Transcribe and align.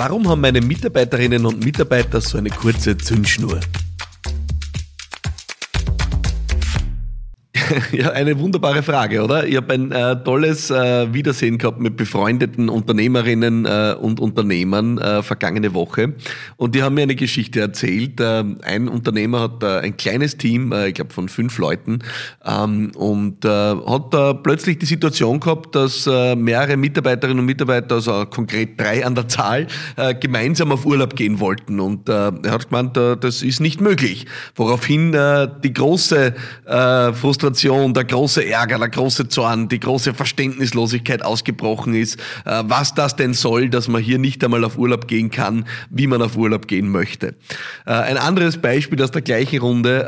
Warum 0.00 0.28
haben 0.28 0.42
meine 0.42 0.60
Mitarbeiterinnen 0.60 1.44
und 1.44 1.64
Mitarbeiter 1.64 2.20
so 2.20 2.38
eine 2.38 2.50
kurze 2.50 2.96
Zündschnur? 2.96 3.58
Ja, 7.92 8.10
eine 8.10 8.38
wunderbare 8.38 8.82
Frage, 8.82 9.22
oder? 9.22 9.46
Ich 9.46 9.56
habe 9.56 9.74
ein 9.74 9.92
äh, 9.92 10.22
tolles 10.22 10.70
äh, 10.70 11.12
Wiedersehen 11.12 11.58
gehabt 11.58 11.80
mit 11.80 11.96
befreundeten 11.96 12.68
Unternehmerinnen 12.68 13.64
äh, 13.64 13.94
und 14.00 14.20
Unternehmern 14.20 14.98
äh, 14.98 15.22
vergangene 15.22 15.74
Woche. 15.74 16.14
Und 16.56 16.74
die 16.74 16.82
haben 16.82 16.94
mir 16.94 17.02
eine 17.02 17.14
Geschichte 17.14 17.60
erzählt. 17.60 18.20
Äh, 18.20 18.44
ein 18.62 18.88
Unternehmer 18.88 19.40
hat 19.40 19.62
äh, 19.62 19.80
ein 19.80 19.96
kleines 19.96 20.36
Team, 20.36 20.72
ich 20.72 20.94
glaube 20.94 21.12
von 21.12 21.28
fünf 21.28 21.58
Leuten, 21.58 22.00
ähm, 22.44 22.92
und 22.96 23.44
hat 23.44 24.14
da 24.14 24.32
plötzlich 24.32 24.78
die 24.78 24.86
Situation 24.86 25.40
gehabt, 25.40 25.74
dass 25.74 26.06
mehrere 26.06 26.76
Mitarbeiterinnen 26.76 27.40
und 27.40 27.46
Mitarbeiter, 27.46 27.96
also 27.96 28.26
konkret 28.26 28.80
drei 28.80 29.04
an 29.04 29.14
der 29.14 29.28
Zahl, 29.28 29.66
gemeinsam 30.20 30.72
auf 30.72 30.84
Urlaub 30.84 31.16
gehen 31.16 31.40
wollten. 31.40 31.80
Und 31.80 32.08
er 32.08 32.32
hat 32.46 32.68
gemeint, 32.68 32.96
das 32.96 33.42
ist 33.42 33.60
nicht 33.60 33.80
möglich. 33.80 34.26
Woraufhin 34.54 35.12
die 35.62 35.72
große 35.72 36.34
äh, 36.66 37.12
Frustration 37.58 37.92
der 37.92 38.04
große 38.04 38.48
Ärger, 38.48 38.78
der 38.78 38.88
große 38.88 39.26
Zorn, 39.28 39.68
die 39.68 39.80
große 39.80 40.14
Verständnislosigkeit 40.14 41.24
ausgebrochen 41.24 41.92
ist, 41.92 42.20
äh, 42.44 42.62
was 42.64 42.94
das 42.94 43.16
denn 43.16 43.34
soll, 43.34 43.68
dass 43.68 43.88
man 43.88 44.00
hier 44.00 44.18
nicht 44.18 44.44
einmal 44.44 44.64
auf 44.64 44.78
Urlaub 44.78 45.08
gehen 45.08 45.30
kann, 45.30 45.64
wie 45.90 46.06
man 46.06 46.22
auf 46.22 46.36
Urlaub 46.36 46.68
gehen 46.68 46.88
möchte. 46.88 47.34
Äh, 47.84 47.92
ein 47.92 48.16
anderes 48.16 48.58
Beispiel 48.58 49.02
aus 49.02 49.10
der 49.10 49.22
gleichen 49.22 49.60
Runde. 49.60 50.06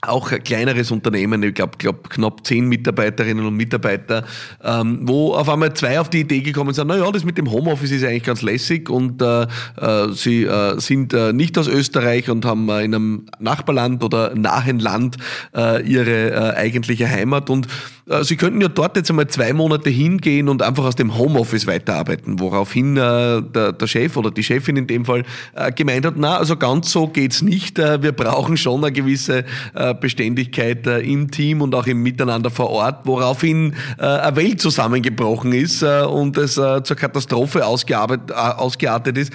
Auch 0.00 0.30
ein 0.30 0.44
kleineres 0.44 0.92
Unternehmen, 0.92 1.42
ich 1.42 1.54
glaube 1.54 1.72
glaub, 1.76 2.08
knapp 2.08 2.46
zehn 2.46 2.68
Mitarbeiterinnen 2.68 3.44
und 3.44 3.56
Mitarbeiter, 3.56 4.24
ähm, 4.62 5.00
wo 5.02 5.34
auf 5.34 5.48
einmal 5.48 5.74
zwei 5.74 5.98
auf 5.98 6.08
die 6.08 6.20
Idee 6.20 6.40
gekommen 6.40 6.72
sind, 6.72 6.86
na 6.86 6.96
ja, 6.96 7.10
das 7.10 7.24
mit 7.24 7.36
dem 7.36 7.50
Homeoffice 7.50 7.90
ist 7.90 8.04
eigentlich 8.04 8.22
ganz 8.22 8.42
lässig 8.42 8.90
und 8.90 9.20
äh, 9.20 9.42
äh, 9.42 10.12
sie 10.12 10.44
äh, 10.44 10.78
sind 10.78 11.14
äh, 11.14 11.32
nicht 11.32 11.58
aus 11.58 11.66
Österreich 11.66 12.30
und 12.30 12.44
haben 12.44 12.68
äh, 12.68 12.84
in 12.84 12.94
einem 12.94 13.26
Nachbarland 13.40 14.04
oder 14.04 14.36
nahen 14.36 14.78
Land 14.78 15.16
äh, 15.56 15.82
ihre 15.82 16.30
äh, 16.30 16.56
eigentliche 16.56 17.10
Heimat 17.10 17.50
und 17.50 17.66
äh, 18.08 18.24
sie 18.24 18.36
könnten 18.36 18.60
ja 18.60 18.68
dort 18.68 18.96
jetzt 18.96 19.10
einmal 19.10 19.26
zwei 19.26 19.52
Monate 19.52 19.90
hingehen 19.90 20.48
und 20.48 20.62
einfach 20.62 20.84
aus 20.84 20.96
dem 20.96 21.16
Homeoffice 21.16 21.66
weiterarbeiten, 21.66 22.40
woraufhin 22.40 22.96
äh, 22.96 23.42
der, 23.42 23.72
der 23.72 23.86
Chef 23.86 24.16
oder 24.16 24.30
die 24.30 24.42
Chefin 24.42 24.76
in 24.76 24.86
dem 24.86 25.04
Fall 25.04 25.24
äh, 25.54 25.72
gemeint 25.72 26.06
hat, 26.06 26.14
na, 26.16 26.36
also 26.36 26.56
ganz 26.56 26.90
so 26.90 27.08
geht's 27.08 27.42
nicht, 27.42 27.78
äh, 27.78 28.02
wir 28.02 28.12
brauchen 28.12 28.56
schon 28.56 28.84
eine 28.84 28.92
gewisse 28.92 29.44
äh, 29.74 29.87
Beständigkeit 29.94 30.86
äh, 30.86 31.00
im 31.00 31.30
Team 31.30 31.62
und 31.62 31.74
auch 31.74 31.86
im 31.86 32.02
Miteinander 32.02 32.50
vor 32.50 32.70
Ort, 32.70 33.06
woraufhin 33.06 33.74
äh, 33.98 34.04
eine 34.04 34.36
Welt 34.36 34.60
zusammengebrochen 34.60 35.52
ist 35.52 35.82
äh, 35.82 36.02
und 36.02 36.36
es 36.36 36.54
zur 36.54 36.96
Katastrophe 36.96 37.64
ausgeartet 37.64 39.18
ist 39.18 39.32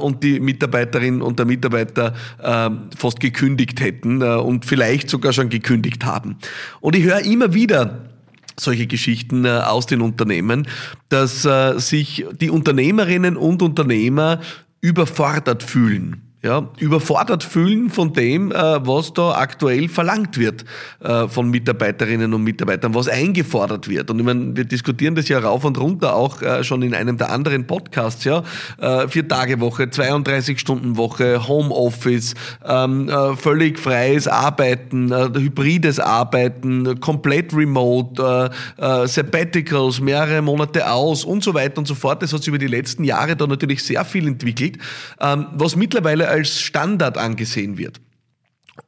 und 0.00 0.22
die 0.22 0.40
Mitarbeiterin 0.40 1.22
und 1.22 1.38
der 1.38 1.46
Mitarbeiter 1.46 2.14
fast 2.96 3.20
gekündigt 3.20 3.80
hätten 3.80 4.22
und 4.22 4.64
vielleicht 4.64 5.08
sogar 5.08 5.32
schon 5.32 5.48
gekündigt 5.48 6.04
haben. 6.04 6.36
Und 6.80 6.96
ich 6.96 7.04
höre 7.04 7.24
immer 7.24 7.54
wieder, 7.54 8.06
solche 8.58 8.86
Geschichten 8.86 9.44
äh, 9.44 9.50
aus 9.50 9.86
den 9.86 10.00
Unternehmen, 10.00 10.66
dass 11.08 11.44
äh, 11.44 11.78
sich 11.78 12.26
die 12.40 12.50
Unternehmerinnen 12.50 13.36
und 13.36 13.62
Unternehmer 13.62 14.40
überfordert 14.80 15.62
fühlen 15.62 16.25
ja, 16.46 16.68
überfordert 16.78 17.42
fühlen 17.42 17.90
von 17.90 18.12
dem, 18.12 18.52
äh, 18.52 18.54
was 18.54 19.12
da 19.12 19.32
aktuell 19.32 19.88
verlangt 19.88 20.38
wird 20.38 20.64
äh, 21.00 21.26
von 21.26 21.50
Mitarbeiterinnen 21.50 22.32
und 22.32 22.42
Mitarbeitern, 22.44 22.94
was 22.94 23.08
eingefordert 23.08 23.88
wird. 23.88 24.10
Und 24.10 24.20
ich 24.20 24.24
meine, 24.24 24.56
wir 24.56 24.64
diskutieren 24.64 25.16
das 25.16 25.28
ja 25.28 25.40
rauf 25.40 25.64
und 25.64 25.78
runter 25.78 26.14
auch 26.14 26.40
äh, 26.42 26.62
schon 26.62 26.82
in 26.82 26.94
einem 26.94 27.18
der 27.18 27.30
anderen 27.30 27.66
Podcasts, 27.66 28.24
ja. 28.24 28.42
Vier 29.08 29.26
Tage 29.26 29.60
Woche, 29.60 29.90
32 29.90 30.60
Stunden 30.60 30.96
Woche, 30.96 31.48
Homeoffice, 31.48 32.34
ähm, 32.64 33.10
völlig 33.36 33.78
freies 33.78 34.28
Arbeiten, 34.28 35.12
hybrides 35.12 35.98
Arbeiten, 35.98 37.00
komplett 37.00 37.52
remote, 37.54 38.50
Sabbaticals, 38.76 40.00
mehrere 40.00 40.42
Monate 40.42 40.90
aus 40.90 41.24
und 41.24 41.42
so 41.42 41.54
weiter 41.54 41.78
und 41.78 41.86
so 41.86 41.94
fort. 41.94 42.22
Das 42.22 42.32
hat 42.32 42.40
sich 42.40 42.48
über 42.48 42.58
die 42.58 42.66
letzten 42.66 43.04
Jahre 43.04 43.34
da 43.34 43.46
natürlich 43.46 43.82
sehr 43.82 44.04
viel 44.04 44.26
entwickelt, 44.26 44.78
ähm, 45.20 45.46
was 45.54 45.76
mittlerweile 45.76 46.28
als 46.36 46.60
Standard 46.60 47.16
angesehen 47.16 47.78
wird. 47.78 47.98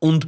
Und 0.01 0.27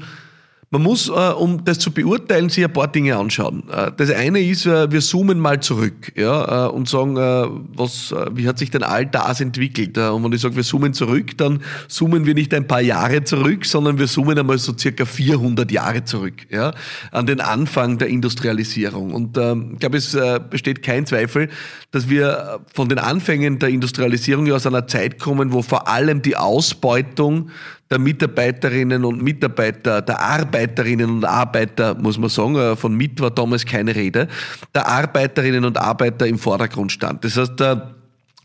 man 0.72 0.82
muss, 0.82 1.08
äh, 1.08 1.12
um 1.12 1.64
das 1.64 1.80
zu 1.80 1.90
beurteilen, 1.90 2.48
sich 2.48 2.64
ein 2.64 2.72
paar 2.72 2.86
Dinge 2.86 3.16
anschauen. 3.16 3.64
Äh, 3.70 3.90
das 3.96 4.10
eine 4.10 4.40
ist, 4.40 4.66
äh, 4.66 4.90
wir 4.90 5.00
zoomen 5.00 5.40
mal 5.40 5.58
zurück 5.60 6.12
ja, 6.14 6.66
und 6.66 6.88
sagen, 6.88 7.16
was, 7.74 8.14
wie 8.32 8.46
hat 8.46 8.58
sich 8.58 8.70
denn 8.70 8.84
all 8.84 9.06
das 9.06 9.40
entwickelt? 9.40 9.98
Und 9.98 10.22
wenn 10.22 10.32
ich 10.32 10.40
sage, 10.40 10.54
wir 10.54 10.62
zoomen 10.62 10.94
zurück, 10.94 11.36
dann 11.38 11.62
zoomen 11.88 12.24
wir 12.24 12.34
nicht 12.34 12.54
ein 12.54 12.66
paar 12.68 12.80
Jahre 12.80 13.24
zurück, 13.24 13.66
sondern 13.66 13.98
wir 13.98 14.06
zoomen 14.06 14.38
einmal 14.38 14.58
so 14.58 14.76
circa 14.76 15.04
400 15.04 15.70
Jahre 15.72 16.04
zurück, 16.04 16.46
ja, 16.50 16.72
an 17.10 17.26
den 17.26 17.40
Anfang 17.40 17.98
der 17.98 18.08
Industrialisierung. 18.08 19.12
Und 19.12 19.36
ähm, 19.38 19.70
ich 19.74 19.80
glaube, 19.80 19.96
es 19.96 20.16
besteht 20.50 20.82
kein 20.82 21.04
Zweifel, 21.04 21.48
dass 21.90 22.08
wir 22.08 22.60
von 22.72 22.88
den 22.88 22.98
Anfängen 22.98 23.58
der 23.58 23.70
Industrialisierung 23.70 24.46
ja 24.46 24.54
aus 24.54 24.66
einer 24.66 24.86
Zeit 24.86 25.18
kommen, 25.18 25.52
wo 25.52 25.62
vor 25.62 25.88
allem 25.88 26.22
die 26.22 26.36
Ausbeutung 26.36 27.50
der 27.90 27.98
Mitarbeiterinnen 27.98 29.04
und 29.04 29.20
Mitarbeiter, 29.20 30.00
der 30.00 30.20
Arbeiterinnen 30.20 31.10
und 31.10 31.24
Arbeiter, 31.24 31.94
muss 31.96 32.18
man 32.18 32.30
sagen, 32.30 32.56
äh, 32.56 32.76
von 32.76 32.96
mit 32.96 33.20
war 33.20 33.30
damals 33.30 33.66
keine 33.66 33.94
Rede, 33.94 34.28
der 34.74 34.86
Arbeiterinnen 34.86 35.64
und 35.64 35.76
Arbeiter 35.76 36.26
im 36.26 36.38
Vordergrund 36.38 36.92
stand. 36.92 37.24
Das 37.24 37.36
heißt, 37.36 37.60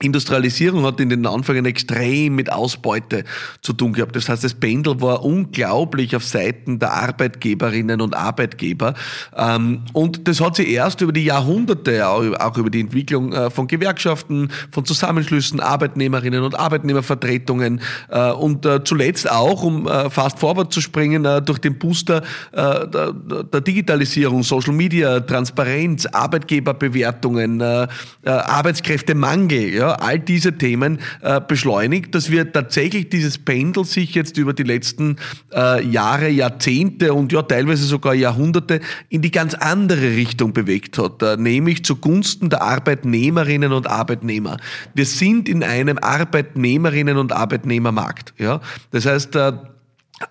Industrialisierung 0.02 0.84
hat 0.84 1.00
in 1.00 1.08
den 1.10 1.26
Anfängen 1.26 1.66
extrem 1.66 2.36
mit 2.36 2.52
Ausbeute 2.52 3.24
zu 3.62 3.72
tun 3.72 3.94
gehabt. 3.94 4.14
Das 4.16 4.28
heißt, 4.28 4.44
das 4.44 4.54
Pendel 4.54 5.00
war 5.00 5.24
unglaublich 5.24 6.18
auf 6.18 6.26
Seiten 6.26 6.80
der 6.80 6.92
Arbeitgeberinnen 6.92 8.02
und 8.02 8.14
Arbeitgeber. 8.14 8.94
Ähm, 9.36 9.84
und 9.94 10.28
das 10.28 10.42
hat 10.42 10.58
sich 10.58 10.68
erst 10.68 11.00
über 11.00 11.14
die 11.14 11.24
Jahrhunderte, 11.24 12.08
auch 12.08 12.58
über 12.58 12.70
die 12.70 12.82
Entwicklung 12.82 13.32
äh, 13.32 13.50
von 13.50 13.68
Gewerkschaften, 13.68 14.52
von 14.70 14.84
Zusammenschlüssen, 14.84 15.62
Arbeitnehmerinnen 15.62 16.44
und 16.44 16.60
Arbeitnehmervertretungen 16.60 17.80
äh, 18.10 18.32
und 18.32 18.66
äh, 18.66 18.84
zuletzt 18.84 19.32
auch, 19.32 19.64
um 19.64 19.88
fast 20.10 20.40
vorwärts 20.40 20.74
zu 20.74 20.82
springen, 20.82 21.28
durch 21.46 21.60
den 21.60 21.78
Booster 21.78 22.24
der 22.54 23.62
Digitalisierung, 23.62 24.44
Social 24.44 24.74
Media, 24.74 25.20
Transparenz, 25.20 26.06
Arbeitgeberbewertungen, 26.06 27.62
Arbeitskräftemangel, 28.24 29.85
ja, 29.86 29.94
all 29.96 30.20
diese 30.20 30.58
Themen 30.58 31.00
äh, 31.22 31.40
beschleunigt, 31.40 32.16
dass 32.16 32.32
wir 32.32 32.52
tatsächlich 32.52 33.10
dieses 33.10 33.38
Pendel 33.38 33.86
sich 33.86 34.16
jetzt 34.16 34.38
über 34.38 34.54
die 34.54 34.64
letzten 34.64 35.18
äh, 35.54 35.86
Jahre, 35.86 36.30
Jahrzehnte 36.30 37.14
und 37.14 37.32
ja 37.32 37.44
teilweise 37.44 37.86
sogar 37.86 38.14
Jahrhunderte 38.16 38.82
in 39.10 39.22
die 39.22 39.32
ganz 39.32 39.54
andere 39.54 40.16
Richtung 40.16 40.54
bewegt 40.54 40.98
hat, 40.98 41.22
äh, 41.22 41.38
nämlich 41.38 41.86
zugunsten 41.86 42.50
der 42.50 42.62
Arbeitnehmerinnen 42.64 43.72
und 43.72 43.88
Arbeitnehmer. 43.88 44.58
Wir 44.94 45.06
sind 45.06 45.48
in 45.48 45.64
einem 45.64 46.00
Arbeitnehmerinnen 46.00 47.18
und 47.18 47.32
Arbeitnehmermarkt. 47.32 48.34
Ja? 48.38 48.62
Das 48.92 49.06
heißt, 49.06 49.36
äh, 49.36 49.54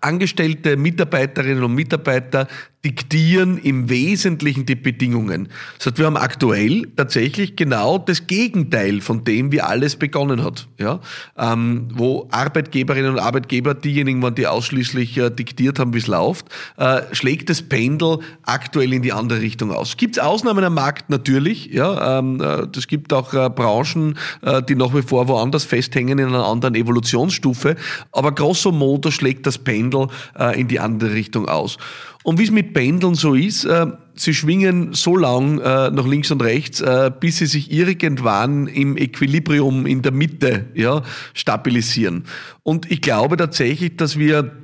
Angestellte 0.01 0.79
Mitarbeiterinnen 0.79 1.63
und 1.63 1.75
Mitarbeiter 1.75 2.49
diktieren 2.85 3.57
im 3.57 3.89
Wesentlichen 3.89 4.67
die 4.67 4.75
Bedingungen. 4.75 5.49
Das 5.79 5.87
heißt, 5.87 5.99
wir 5.99 6.07
haben 6.07 6.19
aktuell 6.19 6.87
tatsächlich 6.97 7.57
genau 7.57 7.97
das 7.97 8.27
Gegenteil 8.27 9.01
von 9.01 9.25
dem, 9.25 9.53
wie 9.53 9.63
alles 9.63 9.97
begonnen 9.97 10.45
hat. 10.45 10.69
Ja? 10.79 11.01
Ähm, 11.39 11.89
wo 11.95 12.29
Arbeitgeberinnen 12.31 13.13
und 13.13 13.19
Arbeitgeber 13.19 13.75
diejenigen 13.75 14.23
waren, 14.23 14.35
die 14.35 14.47
ausschließlich 14.47 15.17
äh, 15.17 15.31
diktiert 15.31 15.79
haben, 15.79 15.95
wie 15.95 15.99
es 15.99 16.07
läuft, 16.07 16.47
äh, 16.77 17.03
schlägt 17.13 17.49
das 17.49 17.63
Pendel 17.63 18.19
aktuell 18.43 18.93
in 18.93 19.03
die 19.03 19.13
andere 19.13 19.41
Richtung 19.41 19.73
aus. 19.73 19.97
Gibt 19.97 20.19
es 20.19 20.23
Ausnahmen 20.23 20.63
am 20.63 20.75
Markt? 20.75 21.09
Natürlich. 21.09 21.67
Ja? 21.67 22.19
Ähm, 22.19 22.41
äh, 22.43 22.67
gibt 22.87 23.13
auch 23.15 23.33
äh, 23.33 23.49
Branchen, 23.49 24.19
äh, 24.43 24.63
die 24.63 24.75
nach 24.75 24.95
wie 24.95 25.03
vor 25.03 25.27
woanders 25.29 25.65
festhängen 25.65 26.19
in 26.19 26.29
einer 26.29 26.47
anderen 26.47 26.75
Evolutionsstufe. 26.75 27.77
Aber 28.13 28.33
grosso 28.33 28.73
modo 28.73 29.11
schlägt 29.11 29.47
das 29.47 29.57
Pendel 29.57 30.09
äh, 30.39 30.61
in 30.61 30.69
die 30.69 30.81
andere 30.81 31.15
Richtung 31.15 31.49
aus. 31.49 31.79
Und 32.25 32.39
wie 32.39 32.45
es 32.45 32.51
mit 32.51 32.73
Pendeln 32.73 33.15
so 33.15 33.35
ist, 33.35 33.67
äh, 33.67 33.87
sie 34.15 34.33
schwingen 34.33 34.95
so 34.95 35.15
lang 35.15 35.59
äh, 35.61 35.91
nach 35.91 36.07
links 36.07 36.31
und 36.31 36.43
rechts, 36.43 36.81
äh, 36.81 37.13
bis 37.21 37.37
sie 37.37 37.47
sich 37.47 37.71
irgendwann 37.71 38.67
im 38.67 38.97
Equilibrium 38.97 39.85
in 39.85 40.01
der 40.01 40.13
Mitte 40.13 40.65
ja, 40.75 41.03
stabilisieren. 41.35 42.25
Und 42.63 42.91
ich 42.91 43.03
glaube 43.03 43.37
tatsächlich, 43.37 43.97
dass 43.97 44.19
wir 44.19 44.64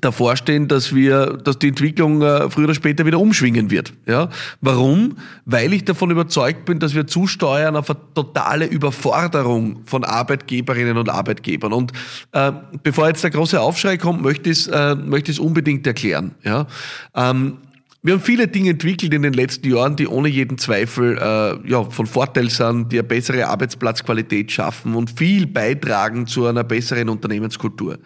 davor 0.00 0.36
stehen, 0.36 0.68
dass 0.68 0.94
wir, 0.94 1.38
dass 1.44 1.58
die 1.58 1.68
Entwicklung 1.68 2.22
äh, 2.22 2.48
früher 2.50 2.64
oder 2.64 2.74
später 2.74 3.06
wieder 3.06 3.18
umschwingen 3.18 3.70
wird. 3.70 3.92
Ja? 4.06 4.30
Warum? 4.60 5.16
Weil 5.44 5.72
ich 5.72 5.84
davon 5.84 6.10
überzeugt 6.10 6.64
bin, 6.64 6.78
dass 6.78 6.94
wir 6.94 7.06
zusteuern 7.06 7.76
auf 7.76 7.90
eine 7.90 7.98
totale 8.14 8.66
Überforderung 8.66 9.82
von 9.84 10.04
Arbeitgeberinnen 10.04 10.96
und 10.96 11.08
Arbeitgebern. 11.08 11.72
Und 11.72 11.92
äh, 12.32 12.52
bevor 12.82 13.08
jetzt 13.08 13.22
der 13.24 13.30
große 13.30 13.60
Aufschrei 13.60 13.96
kommt, 13.96 14.22
möchte 14.22 14.50
ich 14.50 14.58
es 14.58 14.66
äh, 14.68 14.94
möchte 14.94 15.30
ich 15.30 15.38
es 15.38 15.44
unbedingt 15.44 15.86
erklären. 15.86 16.34
Ja? 16.42 16.66
Ähm, 17.14 17.58
Wir 18.06 18.12
haben 18.12 18.20
viele 18.20 18.48
Dinge 18.48 18.68
entwickelt 18.68 19.14
in 19.14 19.22
den 19.22 19.32
letzten 19.32 19.66
Jahren, 19.66 19.96
die 19.96 20.06
ohne 20.06 20.28
jeden 20.28 20.58
Zweifel 20.58 21.16
äh, 21.16 21.66
ja, 21.66 21.84
von 21.84 22.04
Vorteil 22.04 22.50
sind, 22.50 22.92
die 22.92 22.98
eine 22.98 23.08
bessere 23.08 23.46
Arbeitsplatzqualität 23.46 24.52
schaffen 24.52 24.94
und 24.94 25.10
viel 25.12 25.46
beitragen 25.46 26.26
zu 26.26 26.44
einer 26.44 26.64
besseren 26.64 27.08
Unternehmenskultur. 27.08 27.96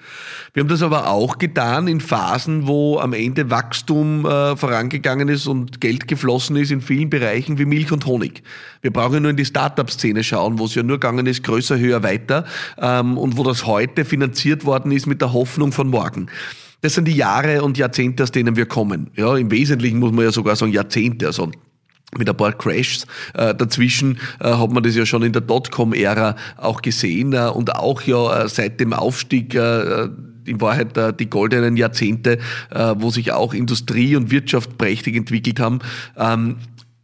Wir 0.54 0.60
haben 0.60 0.68
das 0.68 0.82
aber 0.82 1.08
auch 1.08 1.38
getan 1.38 1.88
in 1.88 2.00
Phasen, 2.00 2.68
wo 2.68 3.00
am 3.00 3.12
Ende 3.12 3.50
Wachstum 3.50 4.24
äh, 4.24 4.56
vorangegangen 4.56 5.28
ist 5.28 5.48
und 5.48 5.80
Geld 5.80 6.06
geflossen 6.06 6.54
ist 6.54 6.70
in 6.70 6.80
vielen 6.80 7.10
Bereichen 7.10 7.58
wie 7.58 7.64
Milch 7.64 7.90
und 7.90 8.06
Honig. 8.06 8.44
Wir 8.82 8.92
brauchen 8.92 9.22
nur 9.22 9.32
in 9.32 9.36
die 9.36 9.46
Startup-Szene 9.46 10.22
schauen, 10.22 10.60
wo 10.60 10.66
es 10.66 10.76
ja 10.76 10.84
nur 10.84 11.00
gegangen 11.00 11.26
ist, 11.26 11.42
größer, 11.42 11.76
höher, 11.76 12.04
weiter 12.04 12.44
ähm, 12.80 13.18
und 13.18 13.36
wo 13.36 13.42
das 13.42 13.66
heute 13.66 14.04
finanziert 14.04 14.64
worden 14.64 14.92
ist 14.92 15.06
mit 15.06 15.20
der 15.20 15.32
Hoffnung 15.32 15.72
von 15.72 15.88
morgen. 15.88 16.28
Das 16.80 16.94
sind 16.94 17.06
die 17.06 17.16
Jahre 17.16 17.62
und 17.62 17.76
Jahrzehnte, 17.76 18.22
aus 18.22 18.30
denen 18.30 18.56
wir 18.56 18.66
kommen. 18.66 19.10
Ja, 19.16 19.36
im 19.36 19.50
Wesentlichen 19.50 19.98
muss 19.98 20.12
man 20.12 20.24
ja 20.24 20.32
sogar 20.32 20.54
sagen 20.54 20.72
Jahrzehnte, 20.72 21.26
also 21.26 21.50
mit 22.16 22.28
ein 22.28 22.36
paar 22.36 22.52
Crashs 22.52 23.06
äh, 23.34 23.54
dazwischen 23.54 24.18
äh, 24.40 24.52
hat 24.54 24.70
man 24.70 24.82
das 24.82 24.96
ja 24.96 25.04
schon 25.04 25.22
in 25.22 25.32
der 25.32 25.42
Dotcom-Ära 25.42 26.36
auch 26.56 26.80
gesehen 26.80 27.32
äh, 27.34 27.50
und 27.52 27.74
auch 27.74 28.02
ja 28.02 28.48
seit 28.48 28.80
dem 28.80 28.92
Aufstieg 28.92 29.54
in 29.54 30.60
Wahrheit 30.62 31.20
die 31.20 31.28
goldenen 31.28 31.76
Jahrzehnte, 31.76 32.38
wo 32.70 33.10
sich 33.10 33.32
auch 33.32 33.52
Industrie 33.52 34.16
und 34.16 34.30
Wirtschaft 34.30 34.78
prächtig 34.78 35.14
entwickelt 35.16 35.60
haben. 35.60 35.80
Ähm, 36.16 36.56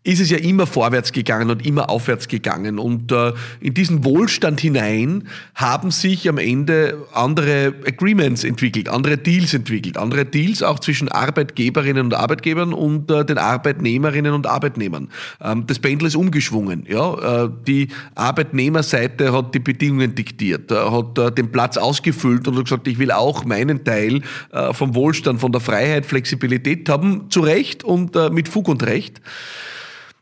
ist 0.04 0.20
es 0.20 0.28
ja 0.28 0.36
immer 0.36 0.66
vorwärts 0.66 1.12
gegangen 1.12 1.50
und 1.50 1.64
immer 1.64 1.88
aufwärts 1.88 2.28
gegangen. 2.28 2.78
Und 2.78 3.10
äh, 3.10 3.32
in 3.60 3.72
diesen 3.72 4.04
Wohlstand 4.04 4.60
hinein 4.60 5.24
haben 5.54 5.90
sich 5.90 6.28
am 6.28 6.36
Ende 6.36 7.06
andere 7.12 7.72
Agreements 7.86 8.44
entwickelt, 8.44 8.90
andere 8.90 9.16
Deals 9.16 9.54
entwickelt, 9.54 9.96
andere 9.96 10.26
Deals 10.26 10.62
auch 10.62 10.78
zwischen 10.78 11.08
Arbeitgeberinnen 11.08 12.04
und 12.04 12.14
Arbeitgebern 12.14 12.74
und 12.74 13.10
äh, 13.10 13.24
den 13.24 13.38
Arbeitnehmerinnen 13.38 14.34
und 14.34 14.46
Arbeitnehmern. 14.46 15.08
Ähm, 15.40 15.66
das 15.66 15.78
Pendel 15.78 16.08
ist 16.08 16.16
umgeschwungen. 16.16 16.84
Ja? 16.86 17.44
Äh, 17.44 17.50
die 17.66 17.88
Arbeitnehmerseite 18.14 19.32
hat 19.32 19.54
die 19.54 19.60
Bedingungen 19.60 20.14
diktiert, 20.14 20.70
äh, 20.70 20.74
hat 20.74 21.18
äh, 21.18 21.32
den 21.32 21.50
Platz 21.50 21.78
ausgefüllt 21.78 22.46
und 22.46 22.56
hat 22.58 22.64
gesagt, 22.64 22.88
ich 22.88 22.98
will 22.98 23.10
auch 23.10 23.46
meinen 23.46 23.84
Teil 23.84 24.20
äh, 24.52 24.74
vom 24.74 24.94
Wohlstand, 24.94 25.40
von 25.40 25.50
der 25.50 25.62
Freiheit, 25.62 26.04
Flexibilität 26.04 26.90
haben, 26.90 27.30
zu 27.30 27.40
Recht 27.40 27.84
und 27.84 28.14
äh, 28.16 28.28
mit 28.28 28.48
Fug 28.48 28.68
und 28.68 28.82
Recht. 28.82 29.22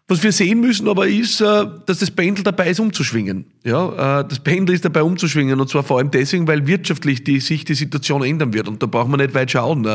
Was 0.08 0.22
wir 0.22 0.32
sehen 0.32 0.60
müssen 0.60 0.88
aber 0.88 1.06
ist, 1.06 1.40
äh, 1.40 1.64
dass 1.86 2.00
das 2.00 2.10
Pendel 2.10 2.44
dabei 2.44 2.68
ist 2.70 2.80
umzuschwingen. 2.80 3.46
Ja, 3.64 4.20
äh, 4.20 4.28
das 4.28 4.40
Pendel 4.40 4.74
ist 4.74 4.84
dabei 4.84 5.02
umzuschwingen 5.02 5.60
und 5.60 5.68
zwar 5.68 5.84
vor 5.84 5.98
allem 5.98 6.10
deswegen, 6.10 6.46
weil 6.48 6.66
wirtschaftlich 6.66 7.24
die, 7.24 7.40
sich 7.40 7.64
die 7.64 7.74
Situation 7.74 8.22
ändern 8.22 8.52
wird 8.52 8.68
und 8.68 8.82
da 8.82 8.86
braucht 8.86 9.08
man 9.08 9.20
nicht 9.20 9.34
weit 9.34 9.50
schauen. 9.50 9.86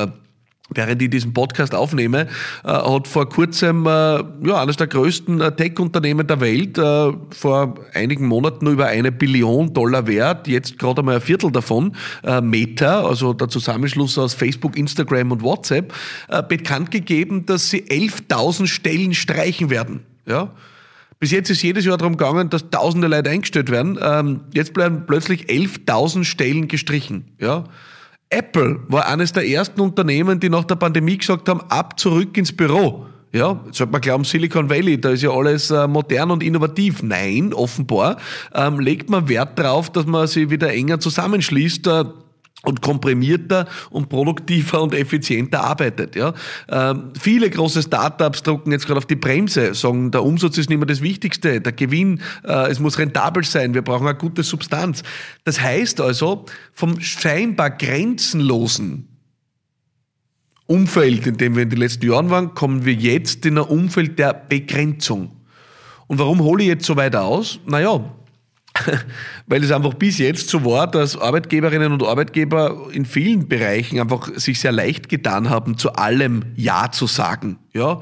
Äh, 0.70 0.78
während 0.78 1.02
ich 1.02 1.10
diesen 1.10 1.34
Podcast 1.34 1.74
aufnehme, 1.74 2.28
hat 2.64 3.08
vor 3.08 3.30
kurzem 3.30 3.86
ja, 3.86 4.62
eines 4.62 4.78
der 4.78 4.88
größten 4.88 5.40
Tech-Unternehmen 5.56 6.28
der 6.28 6.40
Welt 6.42 6.78
vor 6.78 7.76
einigen 7.94 8.28
Monaten 8.28 8.68
über 8.68 8.88
eine 8.88 9.12
Billion 9.12 9.74
Dollar 9.74 10.08
wert, 10.08 10.48
jetzt 10.48 10.78
gerade 10.78 11.02
einmal 11.02 11.16
ein 11.16 11.22
Viertel 11.22 11.52
davon, 11.52 11.96
Meta, 12.42 13.04
also 13.04 13.34
der 13.34 13.50
Zusammenschluss 13.50 14.18
aus 14.18 14.34
Facebook, 14.34 14.78
Instagram 14.78 15.32
und 15.32 15.42
WhatsApp, 15.42 15.94
bekannt 16.48 16.92
gegeben, 16.92 17.46
dass 17.46 17.70
sie 17.70 17.84
11.000 17.84 18.68
Stellen 18.68 19.14
streichen 19.14 19.70
werden. 19.70 20.06
Ja? 20.28 20.52
Bis 21.20 21.32
jetzt 21.32 21.50
ist 21.50 21.64
jedes 21.64 21.86
Jahr 21.86 21.98
darum 21.98 22.16
gegangen, 22.16 22.50
dass 22.50 22.70
tausende 22.70 23.08
Leute 23.08 23.30
eingestellt 23.32 23.72
werden. 23.72 23.98
Ähm, 24.02 24.42
jetzt 24.54 24.74
bleiben 24.74 25.04
plötzlich 25.08 25.46
11.000 25.46 26.26
Stellen 26.26 26.68
gestrichen. 26.68 27.26
Ja? 27.40 27.64
Apple 28.30 28.80
war 28.88 29.08
eines 29.08 29.32
der 29.32 29.48
ersten 29.48 29.80
Unternehmen, 29.82 30.40
die 30.40 30.50
nach 30.50 30.66
der 30.66 30.76
Pandemie 30.76 31.18
gesagt 31.18 31.48
haben, 31.48 31.62
ab 31.70 32.00
zurück 32.00 32.38
ins 32.38 32.56
Büro. 32.56 33.06
Ja, 33.34 33.60
sollte 33.72 33.92
man 33.92 34.02
glauben, 34.02 34.24
Silicon 34.24 34.70
Valley, 34.70 35.00
da 35.00 35.10
ist 35.10 35.22
ja 35.22 35.32
alles 35.32 35.70
äh, 35.70 35.88
modern 35.88 36.32
und 36.32 36.42
innovativ. 36.42 37.04
Nein, 37.04 37.54
offenbar 37.54 38.18
ähm, 38.54 38.80
legt 38.80 39.10
man 39.10 39.28
Wert 39.28 39.60
darauf, 39.60 39.90
dass 39.92 40.06
man 40.06 40.28
sich 40.28 40.50
wieder 40.50 40.72
enger 40.72 41.00
zusammenschließt. 41.00 41.88
Äh, 41.88 42.06
und 42.64 42.82
komprimierter 42.82 43.68
und 43.92 44.10
produktiver 44.10 44.82
und 44.82 44.94
effizienter 44.94 45.64
arbeitet. 45.64 46.16
Ja. 46.16 46.34
Ähm, 46.70 47.14
viele 47.20 47.50
große 47.50 47.84
Startups 47.84 48.44
drucken 48.44 48.72
jetzt 48.72 48.88
gerade 48.88 48.98
auf 48.98 49.06
die 49.06 49.16
Bremse, 49.16 49.74
sagen, 49.74 50.12
der 50.12 50.24
Umsatz 50.24 50.58
ist 50.58 50.70
nicht 50.70 50.80
mehr 50.80 50.88
das 50.88 51.02
Wichtigste, 51.02 51.62
der 51.62 51.72
Gewinn, 51.72 52.22
äh, 52.44 52.70
es 52.70 52.80
muss 52.80 52.98
rentabel 52.98 53.44
sein, 53.44 53.74
wir 53.74 53.84
brauchen 53.84 54.08
eine 54.08 54.18
gute 54.18 54.44
Substanz. 54.44 55.04
Das 55.44 55.62
heißt 55.62 56.02
also, 56.02 56.46
vom 56.74 57.00
scheinbar 57.00 57.70
grenzenlosen 57.70 59.08
Umfeld, 60.66 61.28
in 61.28 61.38
dem 61.38 61.56
wir 61.56 61.64
in 61.64 61.70
den 61.70 61.80
letzten 61.80 62.06
Jahren 62.10 62.30
waren, 62.30 62.54
kommen 62.54 62.84
wir 62.84 62.94
jetzt 62.94 63.46
in 63.46 63.58
ein 63.58 63.64
Umfeld 63.64 64.20
der 64.20 64.34
Begrenzung. 64.34 65.32
Und 66.08 66.20
warum 66.20 66.42
hole 66.42 66.64
ich 66.64 66.70
jetzt 66.70 66.86
so 66.86 66.96
weit 66.96 67.16
aus? 67.16 67.60
Naja, 67.66 68.04
weil 69.48 69.64
es 69.64 69.72
einfach 69.72 69.94
bis 69.94 70.18
jetzt 70.18 70.50
so 70.50 70.64
war, 70.66 70.88
dass 70.88 71.18
Arbeitgeberinnen 71.18 71.92
und 71.92 72.04
Arbeitgeber 72.04 72.88
in 72.92 73.06
vielen 73.06 73.48
Bereichen 73.48 74.00
einfach 74.00 74.30
sich 74.36 74.60
sehr 74.60 74.72
leicht 74.72 75.10
getan 75.10 75.50
haben, 75.50 75.78
zu 75.78 75.94
allem 75.94 76.44
Ja 76.56 76.92
zu 76.92 77.08
sagen. 77.08 77.60
Ja, 77.74 78.02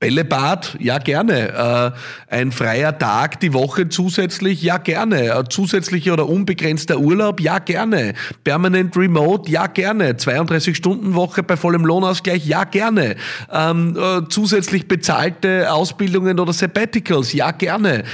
Bällebad, 0.00 0.76
ja 0.78 0.98
gerne. 0.98 1.92
Äh, 2.28 2.32
ein 2.32 2.52
freier 2.52 2.96
Tag 2.96 3.40
die 3.40 3.52
Woche 3.52 3.88
zusätzlich, 3.88 4.62
ja 4.62 4.78
gerne. 4.78 5.34
Ein 5.36 5.50
zusätzlicher 5.50 6.12
oder 6.12 6.28
unbegrenzter 6.28 7.00
Urlaub, 7.00 7.40
ja 7.40 7.58
gerne. 7.58 8.14
Permanent 8.44 8.96
Remote, 8.96 9.50
ja 9.50 9.66
gerne. 9.66 10.16
32 10.16 10.76
Stunden 10.76 11.14
Woche 11.14 11.42
bei 11.42 11.56
vollem 11.56 11.84
Lohnausgleich, 11.84 12.46
ja 12.46 12.62
gerne. 12.62 13.16
Ähm, 13.52 13.96
äh, 13.96 14.28
zusätzlich 14.28 14.86
bezahlte 14.86 15.72
Ausbildungen 15.72 16.38
oder 16.38 16.52
Sabbaticals, 16.52 17.32
ja 17.32 17.50
gerne 17.50 18.04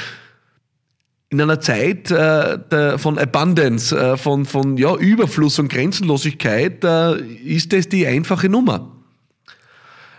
in 1.34 1.40
einer 1.40 1.58
Zeit 1.58 2.12
äh, 2.12 2.58
der, 2.70 2.96
von 2.96 3.18
Abundance, 3.18 3.98
äh, 3.98 4.16
von, 4.16 4.44
von 4.44 4.76
ja, 4.76 4.94
Überfluss 4.94 5.58
und 5.58 5.68
Grenzenlosigkeit, 5.68 6.84
äh, 6.84 7.20
ist 7.20 7.72
es 7.72 7.88
die 7.88 8.06
einfache 8.06 8.48
Nummer. 8.48 8.92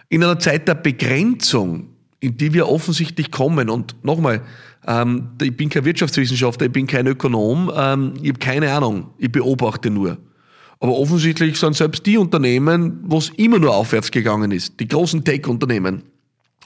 In 0.10 0.26
einer 0.26 0.40
Zeit 0.40 0.68
der 0.68 0.76
Begrenzung, 0.76 1.88
in 2.20 2.36
die 2.36 2.54
wir 2.54 2.68
offensichtlich 2.68 3.32
kommen, 3.32 3.70
und 3.70 3.96
nochmal, 4.04 4.42
ähm, 4.86 5.30
ich 5.42 5.56
bin 5.56 5.70
kein 5.70 5.86
Wirtschaftswissenschaftler, 5.86 6.68
ich 6.68 6.74
bin 6.74 6.86
kein 6.86 7.08
Ökonom, 7.08 7.72
ähm, 7.74 8.14
ich 8.22 8.30
habe 8.30 8.40
keine 8.40 8.74
Ahnung, 8.74 9.12
ich 9.18 9.32
beobachte 9.32 9.90
nur. 9.90 10.18
Aber 10.82 10.98
offensichtlich 10.98 11.58
sind 11.58 11.78
selbst 11.78 12.06
die 12.06 12.18
Unternehmen, 12.18 13.00
wo 13.04 13.20
es 13.20 13.30
immer 13.38 13.58
nur 13.58 13.74
aufwärts 13.74 14.12
gegangen 14.12 14.52
ist, 14.52 14.82
die 14.82 14.88
großen 14.90 15.24
Tech-Unternehmen, 15.24 16.04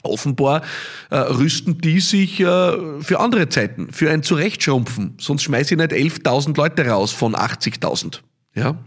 Offenbar 0.01 0.61
äh, 1.09 1.17
rüsten 1.17 1.79
die 1.79 1.99
sich 1.99 2.39
äh, 2.39 3.01
für 3.01 3.19
andere 3.19 3.49
Zeiten, 3.49 3.91
für 3.91 4.09
ein 4.09 4.23
Zurechtschrumpfen. 4.23 5.15
Sonst 5.19 5.43
schmeiße 5.43 5.73
ich 5.73 5.77
nicht 5.77 5.91
11.000 5.91 6.55
Leute 6.55 6.87
raus 6.87 7.11
von 7.11 7.35
80.000. 7.35 8.19
Ja? 8.55 8.77